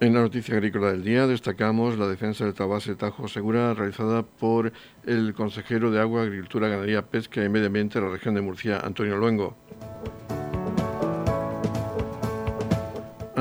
En 0.00 0.12
la 0.12 0.20
noticia 0.20 0.56
agrícola 0.56 0.90
del 0.90 1.02
día 1.04 1.26
destacamos 1.26 1.96
la 1.96 2.06
defensa 2.06 2.44
del 2.44 2.52
Tabase 2.52 2.94
Tajo 2.96 3.28
Segura 3.28 3.72
realizada 3.72 4.24
por 4.24 4.74
el 5.06 5.32
consejero 5.32 5.90
de 5.90 6.00
Agua, 6.00 6.24
Agricultura, 6.24 6.68
Ganadería, 6.68 7.00
Pesca 7.00 7.42
y 7.42 7.48
Medio 7.48 7.68
Ambiente 7.68 7.98
de 7.98 8.04
la 8.04 8.12
región 8.12 8.34
de 8.34 8.42
Murcia, 8.42 8.78
Antonio 8.80 9.16
Luengo. 9.16 9.56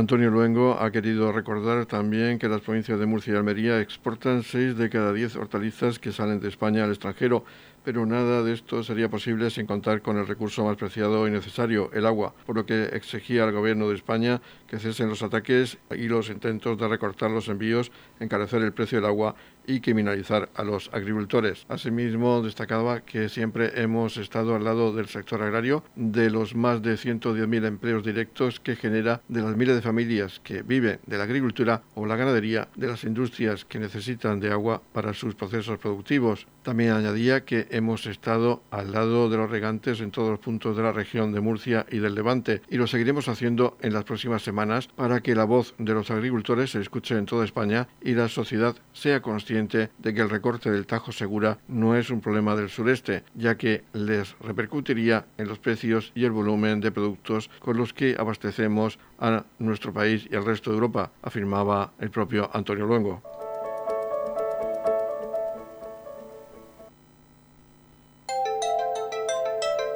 Antonio 0.02 0.32
Luengo 0.32 0.80
ha 0.80 0.90
querido 0.90 1.32
recordar 1.32 1.86
también 1.86 2.40
que 2.40 2.50
las 2.50 2.62
provincias 2.62 3.00
de 3.00 3.06
Murcia 3.06 3.34
y 3.34 3.38
Almería 3.38 3.80
exportan 3.80 4.42
seis 4.42 4.76
de 4.76 4.90
cada 4.90 5.14
diez 5.14 5.36
hortalizas 5.36 6.00
que 6.00 6.12
salen 6.12 6.40
de 6.40 6.50
España 6.50 6.84
al 6.84 6.90
extranjero, 6.90 7.46
pero 7.86 8.04
nada 8.08 8.42
de 8.42 8.52
esto 8.52 8.82
sería 8.82 9.10
posible 9.10 9.52
sin 9.52 9.68
contar 9.68 10.02
con 10.02 10.18
el 10.18 10.26
recurso 10.26 10.66
más 10.66 10.76
preciado 10.76 11.28
y 11.28 11.32
necesario, 11.32 11.92
el 11.94 12.08
agua, 12.08 12.34
por 12.48 12.56
lo 12.56 12.66
que 12.66 12.86
exigía 12.86 13.44
al 13.44 13.52
Gobierno 13.52 13.90
de 13.90 13.96
España 13.96 14.42
que 14.68 14.80
cesen 14.80 15.08
los 15.08 15.22
ataques 15.22 15.78
y 15.92 16.08
los 16.08 16.32
intentos 16.32 16.80
de 16.80 16.88
recortar 16.88 17.30
los 17.30 17.48
envíos, 17.48 17.92
encarecer 18.20 18.64
el 18.64 18.74
precio 18.74 18.98
del 18.98 19.06
agua 19.06 19.36
y 19.66 19.80
criminalizar 19.80 20.50
a 20.56 20.64
los 20.64 20.90
agricultores. 20.94 21.66
Asimismo, 21.70 22.42
destacaba 22.42 23.02
que 23.02 23.30
siempre 23.30 23.82
hemos 23.82 24.18
estado 24.18 24.56
al 24.56 24.64
lado 24.64 24.94
del 24.94 25.08
sector 25.08 25.42
agrario, 25.42 25.84
de 25.96 26.30
los 26.30 26.56
más 26.56 26.82
de 26.82 26.96
110.000 26.96 27.66
empleos 27.66 28.04
directos 28.04 28.60
que 28.60 28.76
genera, 28.76 29.22
de 29.28 29.42
las 29.42 29.56
miles 29.56 29.76
de 29.76 29.82
familias 29.82 30.40
que 30.44 30.62
viven 30.62 31.00
de 31.06 31.18
la 31.18 31.24
agricultura 31.24 31.84
o 31.96 32.06
la 32.06 32.16
ganadería, 32.16 32.68
de 32.76 32.88
las 32.88 33.04
industrias 33.04 33.66
que 33.66 33.80
necesitan 33.80 34.40
de 34.40 34.52
agua 34.52 34.82
para 34.94 35.14
sus 35.14 35.36
procesos 35.36 35.80
productivos. 35.80 36.48
También 36.64 36.92
añadía 36.92 37.44
que 37.44 37.68
hemos 37.72 38.06
estado 38.06 38.62
al 38.70 38.92
lado 38.92 39.30
de 39.30 39.38
los 39.38 39.50
regantes 39.50 40.00
en 40.00 40.12
todos 40.12 40.30
los 40.30 40.40
puntos 40.40 40.78
de 40.78 40.84
la 40.84 40.92
región 40.92 41.32
de 41.32 41.42
Murcia 41.42 41.88
y 41.90 41.98
del 41.98 42.14
Levante 42.14 42.62
y 42.70 42.78
lo 42.78 42.86
seguiremos 42.86 43.28
haciendo 43.28 43.78
en 43.82 43.94
las 43.94 44.04
próximas 44.04 44.44
semanas 44.44 44.88
para 44.96 45.22
que 45.22 45.34
la 45.34 45.46
voz 45.46 45.74
de 45.80 45.94
los 45.94 46.12
agricultores 46.12 46.72
se 46.72 46.82
escuche 46.82 47.18
en 47.18 47.26
toda 47.26 47.46
España 47.46 47.88
y 48.02 48.14
la 48.14 48.30
sociedad 48.30 48.76
sea 48.94 49.22
consciente 49.22 49.90
de 49.98 50.14
que 50.14 50.22
el 50.22 50.30
recorte 50.30 50.70
del 50.70 50.86
Tajo 50.86 51.12
Segura 51.12 51.58
no 51.68 51.96
es 51.96 52.12
un 52.12 52.22
problema 52.22 52.56
del 52.56 52.70
sureste, 52.70 53.24
ya 53.34 53.58
que 53.58 53.84
les 53.94 54.36
repercutiría 54.40 55.26
en 55.40 55.48
los 55.48 55.58
precios 55.58 56.12
y 56.14 56.26
el 56.26 56.32
volumen 56.32 56.80
de 56.80 56.92
productos 56.92 57.50
con 57.60 57.78
los 57.78 57.94
que 57.94 58.16
abastecemos 58.20 59.00
a 59.20 59.46
nuestro 59.58 59.94
país 59.94 60.28
y 60.30 60.36
al 60.36 60.46
resto 60.46 60.70
de 60.70 60.76
Europa, 60.76 61.12
afirmaba 61.24 61.94
el 62.00 62.12
propio 62.12 62.50
Antonio 62.54 62.86
Luengo. 62.86 63.31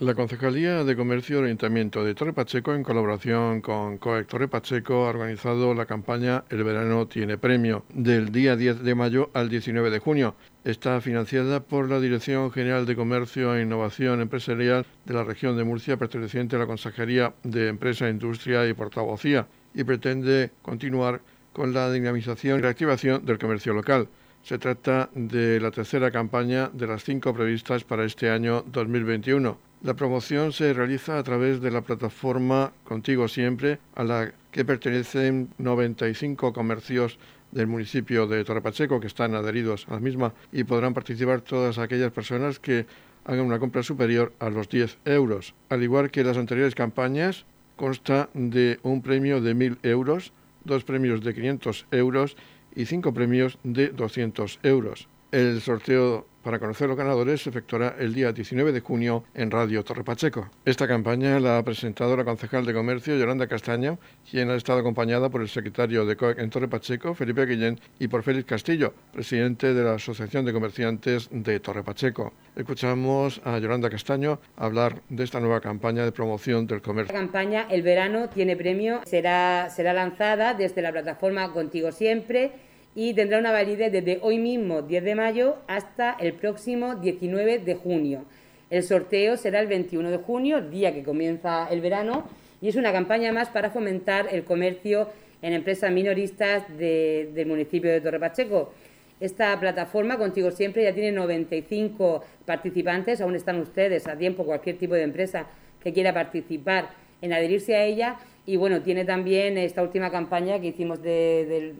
La 0.00 0.16
Concejalía 0.16 0.82
de 0.82 0.96
Comercio 0.96 1.40
y 1.40 1.44
Ayuntamiento 1.44 2.02
de 2.04 2.16
Torre 2.16 2.32
Pacheco, 2.32 2.74
en 2.74 2.82
colaboración 2.82 3.60
con 3.60 3.98
COEC 3.98 4.26
Torre 4.26 4.48
Pacheco, 4.48 5.06
ha 5.06 5.10
organizado 5.10 5.72
la 5.72 5.86
campaña 5.86 6.42
El 6.50 6.64
verano 6.64 7.06
tiene 7.06 7.38
premio, 7.38 7.84
del 7.94 8.32
día 8.32 8.56
10 8.56 8.82
de 8.82 8.94
mayo 8.96 9.30
al 9.34 9.48
19 9.48 9.90
de 9.90 10.00
junio. 10.00 10.34
Está 10.64 11.00
financiada 11.00 11.60
por 11.60 11.88
la 11.88 12.00
Dirección 12.00 12.50
General 12.50 12.86
de 12.86 12.96
Comercio 12.96 13.54
e 13.54 13.62
Innovación 13.62 14.20
Empresarial 14.20 14.84
de 15.04 15.14
la 15.14 15.22
región 15.22 15.56
de 15.56 15.62
Murcia, 15.62 15.96
perteneciente 15.96 16.56
a 16.56 16.58
la 16.58 16.66
Consejería 16.66 17.32
de 17.44 17.68
Empresa, 17.68 18.10
Industria 18.10 18.68
y 18.68 18.74
Portavocía, 18.74 19.46
y 19.74 19.84
pretende 19.84 20.50
continuar 20.62 21.20
con 21.52 21.72
la 21.72 21.92
dinamización 21.92 22.58
y 22.58 22.62
reactivación 22.62 23.24
del 23.24 23.38
comercio 23.38 23.72
local. 23.72 24.08
Se 24.42 24.58
trata 24.58 25.08
de 25.14 25.60
la 25.60 25.70
tercera 25.70 26.10
campaña 26.10 26.68
de 26.72 26.88
las 26.88 27.04
cinco 27.04 27.32
previstas 27.32 27.84
para 27.84 28.04
este 28.04 28.28
año 28.28 28.64
2021. 28.66 29.56
La 29.84 29.92
promoción 29.92 30.54
se 30.54 30.72
realiza 30.72 31.18
a 31.18 31.22
través 31.22 31.60
de 31.60 31.70
la 31.70 31.82
plataforma 31.82 32.72
Contigo 32.84 33.28
Siempre, 33.28 33.80
a 33.94 34.02
la 34.02 34.32
que 34.50 34.64
pertenecen 34.64 35.50
95 35.58 36.54
comercios 36.54 37.18
del 37.52 37.66
municipio 37.66 38.26
de 38.26 38.42
Torrepacheco 38.44 38.98
que 38.98 39.08
están 39.08 39.34
adheridos 39.34 39.86
a 39.90 39.92
la 39.92 40.00
misma 40.00 40.32
y 40.52 40.64
podrán 40.64 40.94
participar 40.94 41.42
todas 41.42 41.76
aquellas 41.76 42.12
personas 42.12 42.58
que 42.58 42.86
hagan 43.26 43.44
una 43.44 43.58
compra 43.58 43.82
superior 43.82 44.32
a 44.38 44.48
los 44.48 44.70
10 44.70 45.00
euros. 45.04 45.54
Al 45.68 45.82
igual 45.82 46.10
que 46.10 46.24
las 46.24 46.38
anteriores 46.38 46.74
campañas, 46.74 47.44
consta 47.76 48.30
de 48.32 48.80
un 48.84 49.02
premio 49.02 49.42
de 49.42 49.54
1.000 49.54 49.80
euros, 49.82 50.32
dos 50.64 50.84
premios 50.84 51.22
de 51.22 51.34
500 51.34 51.88
euros 51.90 52.38
y 52.74 52.86
cinco 52.86 53.12
premios 53.12 53.58
de 53.64 53.88
200 53.88 54.60
euros. 54.62 55.08
El 55.34 55.60
sorteo 55.60 56.28
para 56.44 56.60
conocer 56.60 56.86
los 56.86 56.96
ganadores 56.96 57.42
se 57.42 57.50
efectuará 57.50 57.96
el 57.98 58.14
día 58.14 58.30
19 58.30 58.70
de 58.70 58.78
junio 58.78 59.24
en 59.34 59.50
Radio 59.50 59.82
Torre 59.82 60.04
Pacheco. 60.04 60.48
Esta 60.64 60.86
campaña 60.86 61.40
la 61.40 61.58
ha 61.58 61.64
presentado 61.64 62.16
la 62.16 62.22
concejal 62.22 62.64
de 62.64 62.72
Comercio, 62.72 63.18
Yolanda 63.18 63.48
Castaño, 63.48 63.98
quien 64.30 64.48
ha 64.50 64.54
estado 64.54 64.78
acompañada 64.78 65.30
por 65.30 65.40
el 65.40 65.48
secretario 65.48 66.06
de 66.06 66.14
COEC 66.14 66.38
en 66.38 66.50
Torre 66.50 66.68
Pacheco, 66.68 67.14
Felipe 67.16 67.46
Guillén, 67.46 67.80
y 67.98 68.06
por 68.06 68.22
Félix 68.22 68.44
Castillo, 68.44 68.94
presidente 69.12 69.74
de 69.74 69.82
la 69.82 69.94
Asociación 69.94 70.44
de 70.44 70.52
Comerciantes 70.52 71.28
de 71.32 71.58
Torre 71.58 71.82
Pacheco. 71.82 72.32
Escuchamos 72.54 73.40
a 73.44 73.58
Yolanda 73.58 73.90
Castaño 73.90 74.38
hablar 74.56 75.02
de 75.08 75.24
esta 75.24 75.40
nueva 75.40 75.60
campaña 75.60 76.04
de 76.04 76.12
promoción 76.12 76.68
del 76.68 76.80
comercio. 76.80 77.12
La 77.12 77.18
campaña 77.18 77.66
El 77.68 77.82
verano 77.82 78.28
tiene 78.28 78.56
premio, 78.56 79.00
será, 79.04 79.68
será 79.68 79.92
lanzada 79.92 80.54
desde 80.54 80.80
la 80.80 80.92
plataforma 80.92 81.50
Contigo 81.52 81.90
Siempre 81.90 82.52
y 82.94 83.14
tendrá 83.14 83.38
una 83.38 83.52
validez 83.52 83.90
desde 83.90 84.18
hoy 84.22 84.38
mismo, 84.38 84.82
10 84.82 85.04
de 85.04 85.14
mayo, 85.14 85.56
hasta 85.66 86.16
el 86.20 86.34
próximo 86.34 86.94
19 86.94 87.58
de 87.58 87.74
junio. 87.74 88.24
El 88.70 88.82
sorteo 88.82 89.36
será 89.36 89.60
el 89.60 89.66
21 89.66 90.10
de 90.10 90.16
junio, 90.18 90.60
día 90.60 90.94
que 90.94 91.02
comienza 91.02 91.68
el 91.70 91.80
verano, 91.80 92.28
y 92.60 92.68
es 92.68 92.76
una 92.76 92.92
campaña 92.92 93.32
más 93.32 93.48
para 93.50 93.70
fomentar 93.70 94.28
el 94.30 94.44
comercio 94.44 95.08
en 95.42 95.52
empresas 95.52 95.92
minoristas 95.92 96.64
del 96.78 97.46
municipio 97.46 97.90
de 97.90 98.00
Torre 98.00 98.20
Pacheco. 98.20 98.72
Esta 99.20 99.58
plataforma, 99.60 100.16
Contigo 100.16 100.50
Siempre, 100.50 100.84
ya 100.84 100.94
tiene 100.94 101.12
95 101.12 102.24
participantes, 102.46 103.20
aún 103.20 103.34
están 103.34 103.60
ustedes 103.60 104.06
a 104.06 104.16
tiempo, 104.16 104.44
cualquier 104.44 104.78
tipo 104.78 104.94
de 104.94 105.02
empresa 105.02 105.46
que 105.82 105.92
quiera 105.92 106.14
participar 106.14 106.90
en 107.20 107.32
adherirse 107.32 107.76
a 107.76 107.84
ella 107.84 108.16
y 108.46 108.56
bueno, 108.56 108.82
tiene 108.82 109.04
también 109.04 109.56
esta 109.56 109.82
última 109.82 110.10
campaña 110.10 110.60
que 110.60 110.68
hicimos 110.68 111.02
de, 111.02 111.74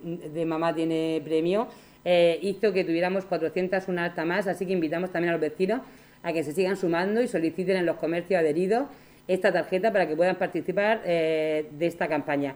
Mamá 0.46 0.74
tiene 0.74 1.20
premio, 1.24 1.68
eh, 2.04 2.38
hizo 2.42 2.72
que 2.72 2.84
tuviéramos 2.84 3.24
400 3.24 3.88
una 3.88 4.04
alta 4.04 4.24
más, 4.24 4.46
así 4.46 4.66
que 4.66 4.72
invitamos 4.72 5.10
también 5.10 5.30
a 5.30 5.32
los 5.32 5.40
vecinos 5.40 5.80
a 6.22 6.32
que 6.32 6.42
se 6.42 6.52
sigan 6.52 6.76
sumando 6.76 7.20
y 7.22 7.28
soliciten 7.28 7.76
en 7.76 7.86
los 7.86 7.96
comercios 7.96 8.40
adheridos 8.40 8.86
esta 9.28 9.52
tarjeta 9.52 9.92
para 9.92 10.08
que 10.08 10.16
puedan 10.16 10.36
participar 10.36 11.02
eh, 11.04 11.66
de 11.70 11.86
esta 11.86 12.08
campaña. 12.08 12.54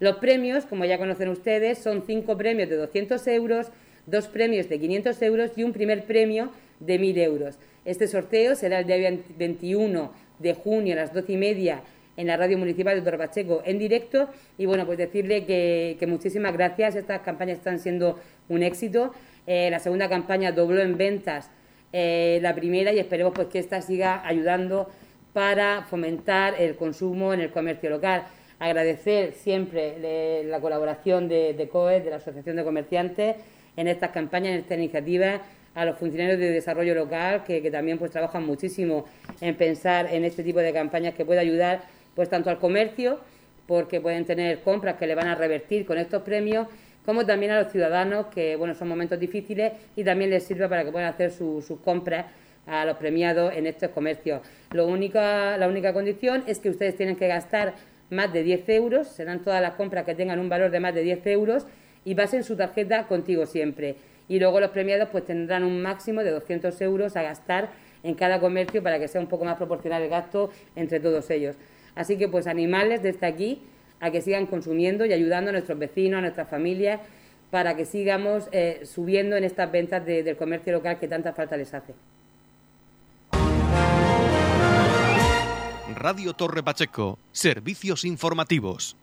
Los 0.00 0.16
premios, 0.16 0.64
como 0.64 0.84
ya 0.84 0.98
conocen 0.98 1.28
ustedes, 1.28 1.78
son 1.78 2.02
cinco 2.06 2.36
premios 2.36 2.68
de 2.68 2.76
200 2.76 3.24
euros, 3.28 3.68
dos 4.06 4.26
premios 4.26 4.68
de 4.68 4.80
500 4.80 5.22
euros 5.22 5.52
y 5.56 5.62
un 5.62 5.72
primer 5.72 6.04
premio 6.04 6.50
de 6.80 7.00
1.000 7.00 7.18
euros. 7.18 7.58
Este 7.84 8.08
sorteo 8.08 8.56
será 8.56 8.80
el 8.80 8.86
día 8.86 9.16
21 9.38 10.12
de 10.40 10.54
junio 10.54 10.94
a 10.94 10.96
las 10.96 11.12
12 11.12 11.32
y 11.32 11.36
media 11.36 11.82
en 12.16 12.26
la 12.26 12.36
radio 12.36 12.58
municipal 12.58 12.94
de 12.96 13.02
Torpacheco 13.02 13.62
en 13.64 13.78
directo. 13.78 14.28
Y 14.58 14.66
bueno, 14.66 14.86
pues 14.86 14.98
decirle 14.98 15.44
que, 15.44 16.04
muchísimas 16.06 16.52
gracias, 16.52 16.96
estas 16.96 17.20
campañas 17.20 17.58
están 17.58 17.78
siendo 17.78 18.18
un 18.48 18.62
éxito, 18.62 19.12
eh, 19.46 19.68
la 19.70 19.78
segunda 19.78 20.08
campaña 20.08 20.52
dobló 20.52 20.80
en 20.80 20.96
ventas 20.96 21.50
eh, 21.92 22.38
la 22.42 22.54
primera 22.54 22.92
y 22.92 22.98
esperemos 22.98 23.32
pues 23.34 23.48
que 23.48 23.58
esta 23.58 23.80
siga 23.80 24.26
ayudando 24.26 24.88
para 25.32 25.82
fomentar 25.82 26.54
el 26.58 26.76
consumo 26.76 27.32
en 27.34 27.40
el 27.40 27.50
comercio 27.50 27.90
local. 27.90 28.24
Agradecer 28.58 29.32
siempre 29.32 30.42
la 30.44 30.60
colaboración 30.60 31.28
de, 31.28 31.68
COE, 31.70 32.00
de 32.00 32.10
la 32.10 32.16
Asociación 32.16 32.56
de 32.56 32.64
Comerciantes, 32.64 33.36
en 33.76 33.88
estas 33.88 34.10
campañas, 34.10 34.54
en 34.54 34.60
esta 34.60 34.74
iniciativa, 34.74 35.42
a 35.74 35.84
los 35.84 35.98
funcionarios 35.98 36.38
de 36.38 36.50
desarrollo 36.50 36.94
local 36.94 37.42
que, 37.44 37.60
que, 37.60 37.70
también 37.70 37.98
pues 37.98 38.12
trabajan 38.12 38.46
muchísimo 38.46 39.06
en 39.40 39.56
pensar 39.56 40.06
en 40.12 40.24
este 40.24 40.44
tipo 40.44 40.60
de 40.60 40.72
campañas 40.72 41.14
que 41.14 41.24
puede 41.24 41.40
ayudar 41.40 41.82
pues 42.14 42.28
tanto 42.28 42.50
al 42.50 42.58
comercio, 42.58 43.20
porque 43.66 44.00
pueden 44.00 44.24
tener 44.24 44.60
compras 44.60 44.96
que 44.96 45.06
le 45.06 45.14
van 45.14 45.28
a 45.28 45.34
revertir 45.34 45.86
con 45.86 45.98
estos 45.98 46.22
premios, 46.22 46.68
como 47.04 47.26
también 47.26 47.52
a 47.52 47.62
los 47.62 47.72
ciudadanos, 47.72 48.26
que 48.26 48.56
bueno, 48.56 48.74
son 48.74 48.88
momentos 48.88 49.18
difíciles 49.18 49.72
y 49.96 50.04
también 50.04 50.30
les 50.30 50.44
sirve 50.44 50.68
para 50.68 50.84
que 50.84 50.92
puedan 50.92 51.08
hacer 51.08 51.30
sus 51.30 51.66
compras 51.82 52.26
a 52.66 52.84
los 52.84 52.96
premiados 52.96 53.54
en 53.54 53.66
estos 53.66 53.90
comercios. 53.90 54.40
Lo 54.72 54.86
única, 54.86 55.56
la 55.58 55.68
única 55.68 55.92
condición 55.92 56.44
es 56.46 56.58
que 56.60 56.70
ustedes 56.70 56.96
tienen 56.96 57.16
que 57.16 57.28
gastar 57.28 57.74
más 58.10 58.32
de 58.32 58.42
10 58.42 58.68
euros, 58.70 59.08
serán 59.08 59.42
todas 59.42 59.60
las 59.60 59.74
compras 59.74 60.04
que 60.04 60.14
tengan 60.14 60.38
un 60.38 60.48
valor 60.48 60.70
de 60.70 60.80
más 60.80 60.94
de 60.94 61.02
10 61.02 61.26
euros 61.26 61.66
y 62.04 62.14
pasen 62.14 62.44
su 62.44 62.56
tarjeta 62.56 63.06
contigo 63.06 63.46
siempre. 63.46 63.96
Y 64.28 64.38
luego 64.38 64.60
los 64.60 64.70
premiados 64.70 65.08
pues 65.10 65.24
tendrán 65.24 65.64
un 65.64 65.82
máximo 65.82 66.22
de 66.22 66.30
200 66.30 66.80
euros 66.80 67.16
a 67.16 67.22
gastar 67.22 67.70
en 68.02 68.14
cada 68.14 68.40
comercio 68.40 68.82
para 68.82 68.98
que 68.98 69.08
sea 69.08 69.20
un 69.20 69.26
poco 69.26 69.44
más 69.44 69.56
proporcional 69.56 70.02
el 70.02 70.08
gasto 70.08 70.50
entre 70.76 71.00
todos 71.00 71.28
ellos. 71.30 71.56
Así 71.94 72.16
que 72.16 72.28
pues 72.28 72.46
animarles 72.46 73.02
desde 73.02 73.26
aquí 73.26 73.62
a 74.00 74.10
que 74.10 74.20
sigan 74.20 74.46
consumiendo 74.46 75.06
y 75.06 75.12
ayudando 75.12 75.50
a 75.50 75.52
nuestros 75.52 75.78
vecinos, 75.78 76.18
a 76.18 76.20
nuestras 76.22 76.48
familias, 76.48 77.00
para 77.50 77.76
que 77.76 77.84
sigamos 77.84 78.48
eh, 78.52 78.82
subiendo 78.84 79.36
en 79.36 79.44
estas 79.44 79.70
ventas 79.70 80.04
del 80.04 80.36
comercio 80.36 80.72
local 80.72 80.98
que 80.98 81.06
tanta 81.06 81.32
falta 81.32 81.56
les 81.56 81.72
hace. 81.72 81.94
Radio 85.94 86.34
Torre 86.34 86.62
Pacheco, 86.62 87.18
servicios 87.32 88.04
informativos. 88.04 88.96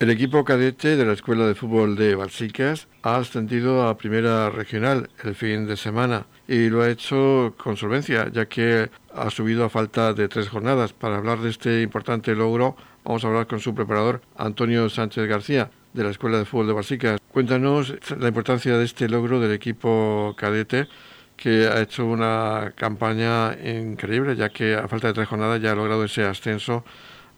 El 0.00 0.10
equipo 0.10 0.44
cadete 0.44 0.96
de 0.96 1.04
la 1.04 1.12
Escuela 1.12 1.46
de 1.46 1.54
Fútbol 1.54 1.94
de 1.94 2.16
Balsicas 2.16 2.88
ha 3.02 3.16
ascendido 3.16 3.86
a 3.86 3.96
Primera 3.96 4.50
Regional 4.50 5.08
el 5.22 5.36
fin 5.36 5.68
de 5.68 5.76
semana 5.76 6.26
y 6.48 6.68
lo 6.68 6.82
ha 6.82 6.90
hecho 6.90 7.54
con 7.56 7.76
solvencia, 7.76 8.28
ya 8.32 8.46
que 8.46 8.90
ha 9.14 9.30
subido 9.30 9.64
a 9.64 9.70
falta 9.70 10.12
de 10.12 10.26
tres 10.26 10.48
jornadas. 10.48 10.92
Para 10.92 11.18
hablar 11.18 11.38
de 11.38 11.50
este 11.50 11.80
importante 11.80 12.34
logro, 12.34 12.76
vamos 13.04 13.24
a 13.24 13.28
hablar 13.28 13.46
con 13.46 13.60
su 13.60 13.72
preparador, 13.72 14.20
Antonio 14.36 14.90
Sánchez 14.90 15.28
García, 15.28 15.70
de 15.92 16.02
la 16.02 16.10
Escuela 16.10 16.38
de 16.38 16.44
Fútbol 16.44 16.66
de 16.66 16.72
Balsicas. 16.72 17.20
Cuéntanos 17.32 17.94
la 18.18 18.26
importancia 18.26 18.76
de 18.76 18.84
este 18.84 19.08
logro 19.08 19.38
del 19.38 19.52
equipo 19.52 20.34
cadete 20.36 20.88
que 21.36 21.68
ha 21.68 21.80
hecho 21.80 22.04
una 22.04 22.72
campaña 22.76 23.56
increíble, 23.64 24.34
ya 24.34 24.48
que 24.48 24.74
a 24.74 24.88
falta 24.88 25.06
de 25.06 25.14
tres 25.14 25.28
jornadas 25.28 25.62
ya 25.62 25.70
ha 25.70 25.76
logrado 25.76 26.04
ese 26.04 26.24
ascenso 26.24 26.84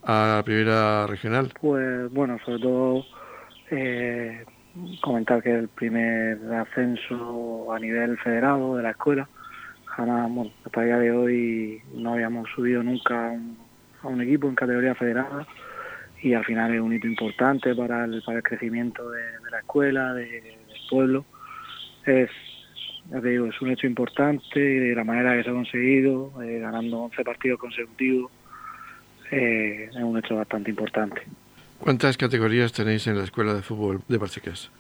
a 0.07 0.37
la 0.37 0.43
primera 0.45 1.07
regional. 1.07 1.53
Pues 1.61 2.11
bueno, 2.13 2.39
sobre 2.45 2.61
todo 2.61 3.05
eh, 3.71 4.45
comentar 5.03 5.43
que 5.43 5.51
el 5.51 5.69
primer 5.69 6.39
ascenso 6.55 7.73
a 7.73 7.79
nivel 7.79 8.17
federado 8.19 8.77
de 8.77 8.85
la 8.85 8.91
escuela, 8.91 9.29
jamás, 9.85 10.31
bueno, 10.31 10.53
hasta 10.65 10.81
el 10.83 10.87
día 10.87 10.99
de 10.99 11.11
hoy 11.11 11.83
no 11.95 12.13
habíamos 12.13 12.49
subido 12.55 12.83
nunca 12.83 13.31
a 14.03 14.09
un, 14.09 14.21
equipo 14.21 14.49
en 14.49 14.55
categoría 14.55 14.95
federada 14.95 15.47
y 16.23 16.35
al 16.35 16.45
final 16.45 16.73
es 16.73 16.81
un 16.81 16.93
hito 16.93 17.09
importante 17.09 17.75
para 17.75 18.05
el, 18.05 18.23
para 18.25 18.39
el 18.39 18.45
crecimiento 18.45 19.11
de, 19.11 19.21
la 19.51 19.59
escuela, 19.59 20.15
del 20.15 20.59
pueblo. 20.89 21.25
Es 22.05 22.31
te 23.11 23.29
digo, 23.29 23.47
es 23.47 23.61
un 23.61 23.71
hecho 23.71 23.87
importante 23.87 24.59
de 24.59 24.95
la 24.95 25.05
manera 25.05 25.37
que 25.37 25.45
se 25.45 25.51
ha 25.51 25.53
conseguido, 25.53 26.33
eh, 26.43 26.59
ganando 26.59 27.03
11 27.03 27.23
partidos 27.23 27.61
consecutivos, 27.61 28.33
eh, 29.31 29.89
es 29.91 29.97
un 29.97 30.19
hecho 30.19 30.37
bastante 30.37 30.71
importante. 30.71 31.23
¿Cuántas 31.79 32.17
categorías 32.17 32.73
tenéis 32.73 33.07
en 33.07 33.19
la 33.19 33.25
Escuela 33.25 33.55
de 33.55 33.63
Fútbol 33.63 34.01
de 34.09 34.19
Barcicas? 34.19 34.71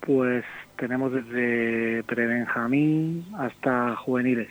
Pues 0.00 0.44
tenemos 0.76 1.12
desde 1.12 2.02
prebenjamín 2.04 3.24
hasta 3.38 3.94
juveniles. 3.96 4.48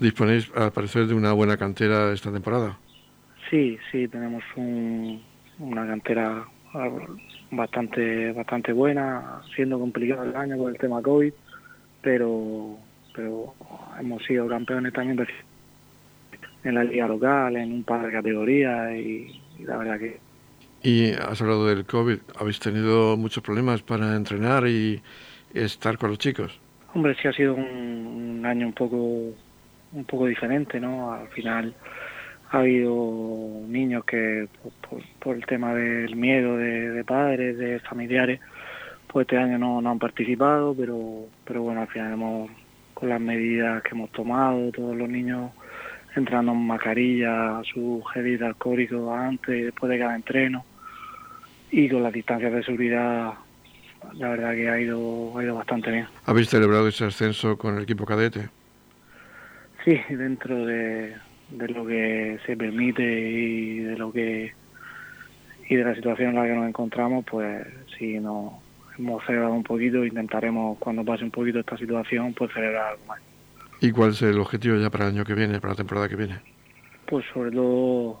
¿Disponéis, 0.00 0.50
al 0.54 0.72
parecer, 0.72 1.06
de 1.06 1.14
una 1.14 1.32
buena 1.32 1.56
cantera 1.56 2.12
esta 2.12 2.32
temporada? 2.32 2.78
Sí, 3.50 3.78
sí, 3.90 4.08
tenemos 4.08 4.42
una 4.56 5.86
cantera 5.86 6.44
bastante 7.50 8.32
bastante 8.32 8.72
buena, 8.72 9.40
siendo 9.54 9.78
complicado 9.78 10.24
el 10.24 10.36
año 10.36 10.58
con 10.58 10.72
el 10.72 10.78
tema 10.78 11.02
COVID 11.02 11.32
pero, 12.02 12.78
pero 13.14 13.54
hemos 13.98 14.22
sido 14.24 14.48
campeones 14.48 14.92
también 14.92 15.26
en 16.64 16.74
la 16.74 16.84
liga 16.84 17.06
local, 17.06 17.56
en 17.56 17.72
un 17.72 17.84
par 17.84 18.04
de 18.04 18.12
categorías 18.12 18.92
y, 18.94 19.40
la 19.60 19.76
verdad 19.76 19.98
que... 19.98 20.18
Y 20.82 21.12
has 21.12 21.40
hablado 21.42 21.66
del 21.66 21.84
COVID, 21.84 22.18
¿habéis 22.38 22.60
tenido 22.60 23.16
muchos 23.16 23.42
problemas 23.42 23.82
para 23.82 24.14
entrenar 24.14 24.66
y 24.66 25.02
estar 25.52 25.98
con 25.98 26.10
los 26.10 26.18
chicos? 26.18 26.60
Hombre, 26.94 27.16
sí 27.20 27.28
ha 27.28 27.32
sido 27.32 27.54
un, 27.54 28.42
año 28.44 28.66
un 28.68 28.72
poco 28.72 28.96
un 28.96 30.04
poco 30.04 30.26
diferente, 30.26 30.78
¿no? 30.78 31.12
Al 31.12 31.28
final 31.28 31.74
ha 32.50 32.58
habido 32.58 33.62
niños 33.66 34.04
que 34.04 34.48
por, 35.18 35.34
el 35.34 35.44
tema 35.46 35.74
del 35.74 36.14
miedo 36.14 36.56
de 36.56 37.04
padres, 37.04 37.58
de 37.58 37.80
familiares, 37.80 38.40
pues 39.08 39.24
este 39.24 39.38
año 39.38 39.58
no, 39.58 39.80
no 39.80 39.90
han 39.90 39.98
participado, 39.98 40.74
pero, 40.74 41.26
pero 41.44 41.62
bueno, 41.62 41.80
al 41.80 41.88
final 41.88 42.12
hemos, 42.12 42.50
con 42.94 43.08
las 43.08 43.20
medidas 43.20 43.82
que 43.82 43.90
hemos 43.92 44.12
tomado, 44.12 44.70
todos 44.70 44.96
los 44.96 45.08
niños 45.08 45.50
entrando 46.14 46.52
en 46.52 46.66
mascarilla, 46.66 47.60
su 47.72 48.02
gel 48.12 48.42
alcohólico 48.42 49.14
antes 49.14 49.56
y 49.56 49.62
después 49.62 49.90
de 49.90 49.98
cada 49.98 50.16
entreno, 50.16 50.64
y 51.70 51.88
con 51.88 52.02
las 52.02 52.12
distancias 52.12 52.52
de 52.52 52.62
seguridad, 52.62 53.34
la 54.14 54.28
verdad 54.28 54.54
que 54.54 54.68
ha 54.68 54.80
ido, 54.80 55.38
ha 55.38 55.42
ido 55.42 55.54
bastante 55.54 55.90
bien. 55.90 56.06
¿Habéis 56.24 56.48
celebrado 56.48 56.88
ese 56.88 57.04
ascenso 57.04 57.58
con 57.58 57.76
el 57.76 57.82
equipo 57.82 58.04
cadete? 58.04 58.48
Sí, 59.84 59.98
dentro 60.08 60.66
de, 60.66 61.14
de 61.50 61.68
lo 61.68 61.86
que 61.86 62.38
se 62.46 62.56
permite 62.56 63.02
y 63.02 63.78
de 63.80 63.96
lo 63.96 64.12
que 64.12 64.52
y 65.68 65.76
de 65.76 65.84
la 65.84 65.94
situación 65.94 66.30
en 66.30 66.36
la 66.36 66.44
que 66.44 66.54
nos 66.54 66.68
encontramos, 66.68 67.24
pues 67.30 67.66
sí, 67.98 68.18
no, 68.18 68.60
hemos 68.98 69.24
celebrado 69.24 69.52
un 69.52 69.62
poquito, 69.62 70.04
intentaremos 70.04 70.78
cuando 70.78 71.04
pase 71.04 71.24
un 71.24 71.30
poquito 71.30 71.60
esta 71.60 71.76
situación, 71.76 72.32
pues 72.34 72.52
celebrar 72.52 72.92
algo 72.92 73.04
más. 73.06 73.20
¿Y 73.80 73.92
cuál 73.92 74.10
es 74.10 74.22
el 74.22 74.38
objetivo 74.38 74.76
ya 74.76 74.90
para 74.90 75.06
el 75.06 75.14
año 75.14 75.24
que 75.24 75.34
viene, 75.34 75.60
para 75.60 75.72
la 75.72 75.76
temporada 75.76 76.08
que 76.08 76.16
viene? 76.16 76.40
Pues 77.06 77.24
sobre 77.32 77.50
todo 77.52 78.20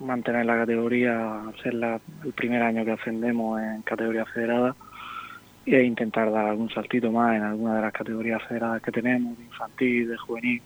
mantener 0.00 0.46
la 0.46 0.58
categoría, 0.58 1.42
ser 1.62 1.74
el 1.74 2.32
primer 2.34 2.62
año 2.62 2.84
que 2.84 2.92
ascendemos 2.92 3.60
en 3.60 3.82
categoría 3.82 4.24
federada 4.26 4.76
e 5.64 5.82
intentar 5.82 6.30
dar 6.30 6.46
algún 6.46 6.70
saltito 6.70 7.10
más 7.10 7.36
en 7.36 7.42
alguna 7.42 7.76
de 7.76 7.82
las 7.82 7.92
categorías 7.92 8.40
federadas 8.44 8.82
que 8.82 8.92
tenemos, 8.92 9.36
de 9.36 9.44
infantil, 9.44 10.08
de 10.08 10.16
juvenil, 10.16 10.62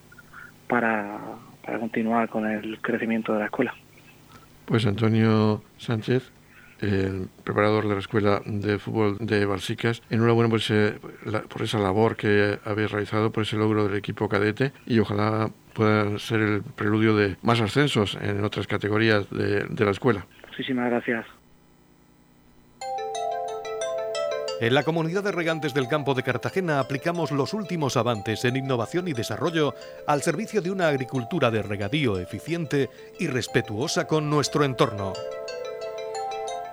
para, 0.69 1.19
para 1.65 1.79
continuar 1.79 2.29
con 2.29 2.47
el 2.47 2.79
crecimiento 2.81 3.33
de 3.33 3.39
la 3.39 3.45
escuela. 3.47 3.75
Pues 4.67 4.87
Antonio 4.87 5.63
Sánchez, 5.79 6.31
el 6.81 7.29
preparador 7.45 7.89
de 7.89 7.95
la 7.95 8.01
Escuela 8.01 8.43
de 8.45 8.79
Fútbol 8.79 9.17
de 9.21 9.45
Balsicas. 9.45 10.03
Enhorabuena 10.11 10.49
por, 10.49 10.61
ese, 10.61 10.95
por 11.49 11.63
esa 11.63 11.79
labor 11.79 12.17
que 12.17 12.59
habéis 12.65 12.91
realizado, 12.91 13.31
por 13.31 13.43
ese 13.43 13.57
logro 13.57 13.87
del 13.87 13.97
equipo 13.97 14.29
cadete 14.29 14.73
y 14.87 14.99
ojalá 14.99 15.51
pueda 15.75 16.19
ser 16.19 16.41
el 16.41 16.63
preludio 16.63 17.17
de 17.17 17.37
más 17.43 17.61
ascensos 17.61 18.17
en 18.21 18.45
otras 18.45 18.67
categorías 18.67 19.29
de, 19.31 19.65
de 19.65 19.85
la 19.85 19.91
escuela. 19.91 20.27
Muchísimas 20.49 20.91
gracias. 20.91 21.27
En 24.61 24.75
la 24.75 24.83
comunidad 24.83 25.25
de 25.25 25.33
regantes 25.33 25.73
del 25.73 25.89
campo 25.89 26.13
de 26.13 26.23
Cartagena 26.23 26.81
aplicamos 26.81 27.31
los 27.31 27.55
últimos 27.55 27.97
avances 27.97 28.45
en 28.45 28.57
innovación 28.57 29.09
y 29.09 29.15
desarrollo 29.15 29.75
al 30.07 30.21
servicio 30.21 30.61
de 30.61 30.71
una 30.71 30.89
agricultura 30.89 31.51
de 31.51 31.63
regadío 31.63 32.19
eficiente 32.19 32.91
y 33.19 33.27
respetuosa 33.27 34.07
con 34.07 34.29
nuestro 34.29 34.65
entorno 34.65 35.15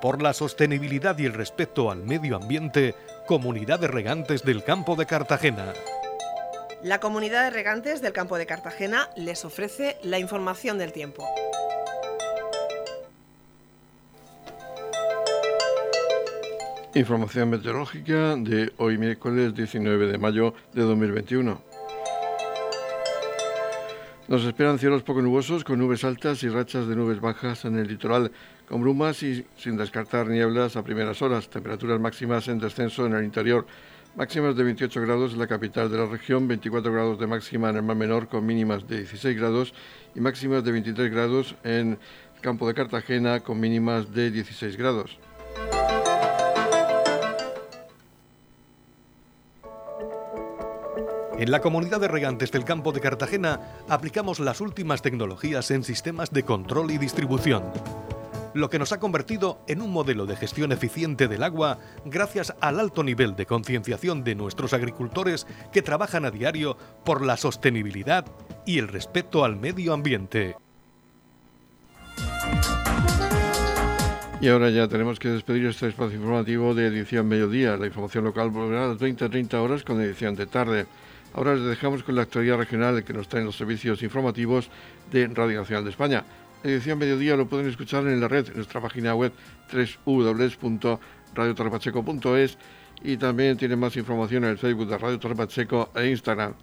por 0.02 0.22
la 0.22 0.34
sostenibilidad 0.34 1.18
y 1.18 1.26
el 1.26 1.34
respeto 1.34 1.92
al 1.92 2.04
medio 2.04 2.36
ambiente, 2.36 2.96
Comunidad 3.26 3.80
de 3.80 3.88
Regantes 3.88 4.44
del 4.44 4.64
Campo 4.64 4.96
de 4.96 5.06
Cartagena. 5.06 5.74
La 6.84 7.00
Comunidad 7.00 7.44
de 7.44 7.50
Regantes 7.50 8.02
del 8.02 8.14
Campo 8.14 8.38
de 8.38 8.46
Cartagena 8.46 9.10
les 9.16 9.44
ofrece 9.46 9.98
la 10.04 10.20
información 10.20 10.78
del 10.78 10.92
tiempo. 10.92 11.28
Información 16.94 17.50
meteorológica 17.50 18.36
de 18.38 18.74
hoy 18.78 18.98
miércoles 18.98 19.54
19 19.54 20.08
de 20.08 20.18
mayo 20.18 20.54
de 20.74 20.82
2021. 20.82 21.62
Nos 24.28 24.44
esperan 24.44 24.78
cielos 24.78 25.04
poco 25.04 25.22
nubosos 25.22 25.64
con 25.64 25.80
nubes 25.80 26.04
altas 26.04 26.44
y 26.44 26.50
rachas 26.50 26.88
de 26.88 26.96
nubes 26.96 27.22
bajas 27.22 27.66
en 27.66 27.78
el 27.78 27.88
litoral 27.88 28.32
con 28.68 28.82
brumas 28.82 29.24
y 29.24 29.46
sin 29.58 29.78
descartar 29.78 30.28
nieblas 30.28 30.76
a 30.76 30.84
primeras 30.84 31.22
horas. 31.22 31.50
Temperaturas 31.50 32.00
máximas 32.00 32.48
en 32.48 32.60
descenso 32.60 33.06
en 33.06 33.14
el 33.14 33.24
interior. 33.24 33.66
Máximas 34.16 34.56
de 34.56 34.64
28 34.64 35.02
grados 35.02 35.34
en 35.34 35.40
la 35.40 35.48
capital 35.48 35.92
de 35.92 35.98
la 35.98 36.06
región, 36.06 36.48
24 36.48 36.92
grados 36.92 37.20
de 37.20 37.28
máxima 37.28 37.70
en 37.70 37.78
el 37.78 37.84
mar 37.84 37.96
menor 37.96 38.28
con 38.28 38.46
mínimas 38.46 38.88
de 38.88 38.98
16 38.98 39.38
grados 39.38 39.74
y 40.16 40.20
máximas 40.20 40.64
de 40.64 40.72
23 40.72 41.12
grados 41.12 41.56
en 41.64 42.00
el 42.36 42.42
campo 42.42 42.68
de 42.68 42.74
Cartagena 42.74 43.42
con 43.42 43.60
mínimas 43.60 44.12
de 44.14 44.32
16 44.32 44.76
grados. 44.76 45.20
En 51.38 51.52
la 51.52 51.62
comunidad 51.62 52.02
de 52.02 52.08
regantes 52.08 52.52
del 52.52 52.66
campo 52.66 52.92
de 52.92 53.00
Cartagena 53.00 53.60
aplicamos 53.88 54.40
las 54.40 54.60
últimas 54.60 55.04
tecnologías 55.04 55.70
en 55.70 55.84
sistemas 55.84 56.32
de 56.32 56.42
control 56.42 56.90
y 56.90 56.98
distribución 56.98 57.62
lo 58.58 58.70
que 58.70 58.80
nos 58.80 58.92
ha 58.92 59.00
convertido 59.00 59.60
en 59.68 59.82
un 59.82 59.92
modelo 59.92 60.26
de 60.26 60.36
gestión 60.36 60.72
eficiente 60.72 61.28
del 61.28 61.44
agua 61.44 61.80
gracias 62.06 62.54
al 62.60 62.80
alto 62.80 63.04
nivel 63.04 63.36
de 63.36 63.46
concienciación 63.46 64.24
de 64.24 64.36
nuestros 64.36 64.74
agricultores 64.74 65.48
que 65.72 65.82
trabajan 65.82 66.26
a 66.26 66.32
diario 66.32 66.78
por 67.06 67.24
la 67.24 67.38
sostenibilidad 67.38 68.26
y 68.66 68.80
el 68.80 68.88
respeto 68.88 69.46
al 69.46 69.56
medio 69.56 69.94
ambiente. 69.94 70.56
Y 74.40 74.50
ahora 74.50 74.70
ya 74.70 74.88
tenemos 74.88 75.18
que 75.18 75.30
despedir 75.30 75.66
este 75.66 75.88
espacio 75.88 76.18
informativo 76.18 76.76
de 76.76 76.88
edición 76.88 77.28
mediodía. 77.28 77.76
La 77.76 77.88
información 77.88 78.24
local 78.24 78.52
volverá 78.52 78.86
a 78.86 78.88
las 78.90 79.00
20 79.00 79.30
30 79.30 79.62
horas 79.62 79.84
con 79.84 80.00
edición 80.00 80.36
de 80.36 80.46
tarde. 80.46 80.86
Ahora 81.34 81.56
les 81.56 81.66
dejamos 81.66 82.04
con 82.04 82.16
la 82.16 82.24
actualidad 82.24 82.58
regional 82.58 83.04
que 83.04 83.14
nos 83.14 83.28
traen 83.28 83.46
los 83.46 83.56
servicios 83.56 84.04
informativos 84.04 84.70
de 85.12 85.28
Radio 85.28 85.62
Nacional 85.62 85.84
de 85.84 85.90
España. 85.90 86.24
Edición 86.64 87.00
Mediodía 87.00 87.36
lo 87.36 87.48
pueden 87.48 87.68
escuchar 87.68 88.08
en 88.08 88.20
la 88.20 88.28
red, 88.28 88.54
nuestra 88.56 88.82
página 88.82 89.16
web 89.16 89.32
www.radiotorrepacheco.es 90.06 92.58
y 93.04 93.18
también 93.18 93.58
tienen 93.58 93.80
más 93.80 93.96
información 93.96 94.44
en 94.44 94.50
el 94.52 94.58
Facebook 94.58 94.88
de 94.88 94.98
Radio 94.98 95.20
Torrepacheco 95.20 95.92
e 95.96 96.10
Instagram. 96.10 96.54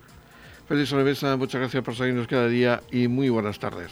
Feliz 0.67 0.89
sobremesa, 0.89 1.37
muchas 1.37 1.61
gracias 1.61 1.85
por 1.85 1.95
seguirnos 1.95 2.27
cada 2.27 2.49
día 2.49 2.83
y 2.91 3.07
muy 3.09 3.29
buenas 3.29 3.59
tardes. 3.59 3.91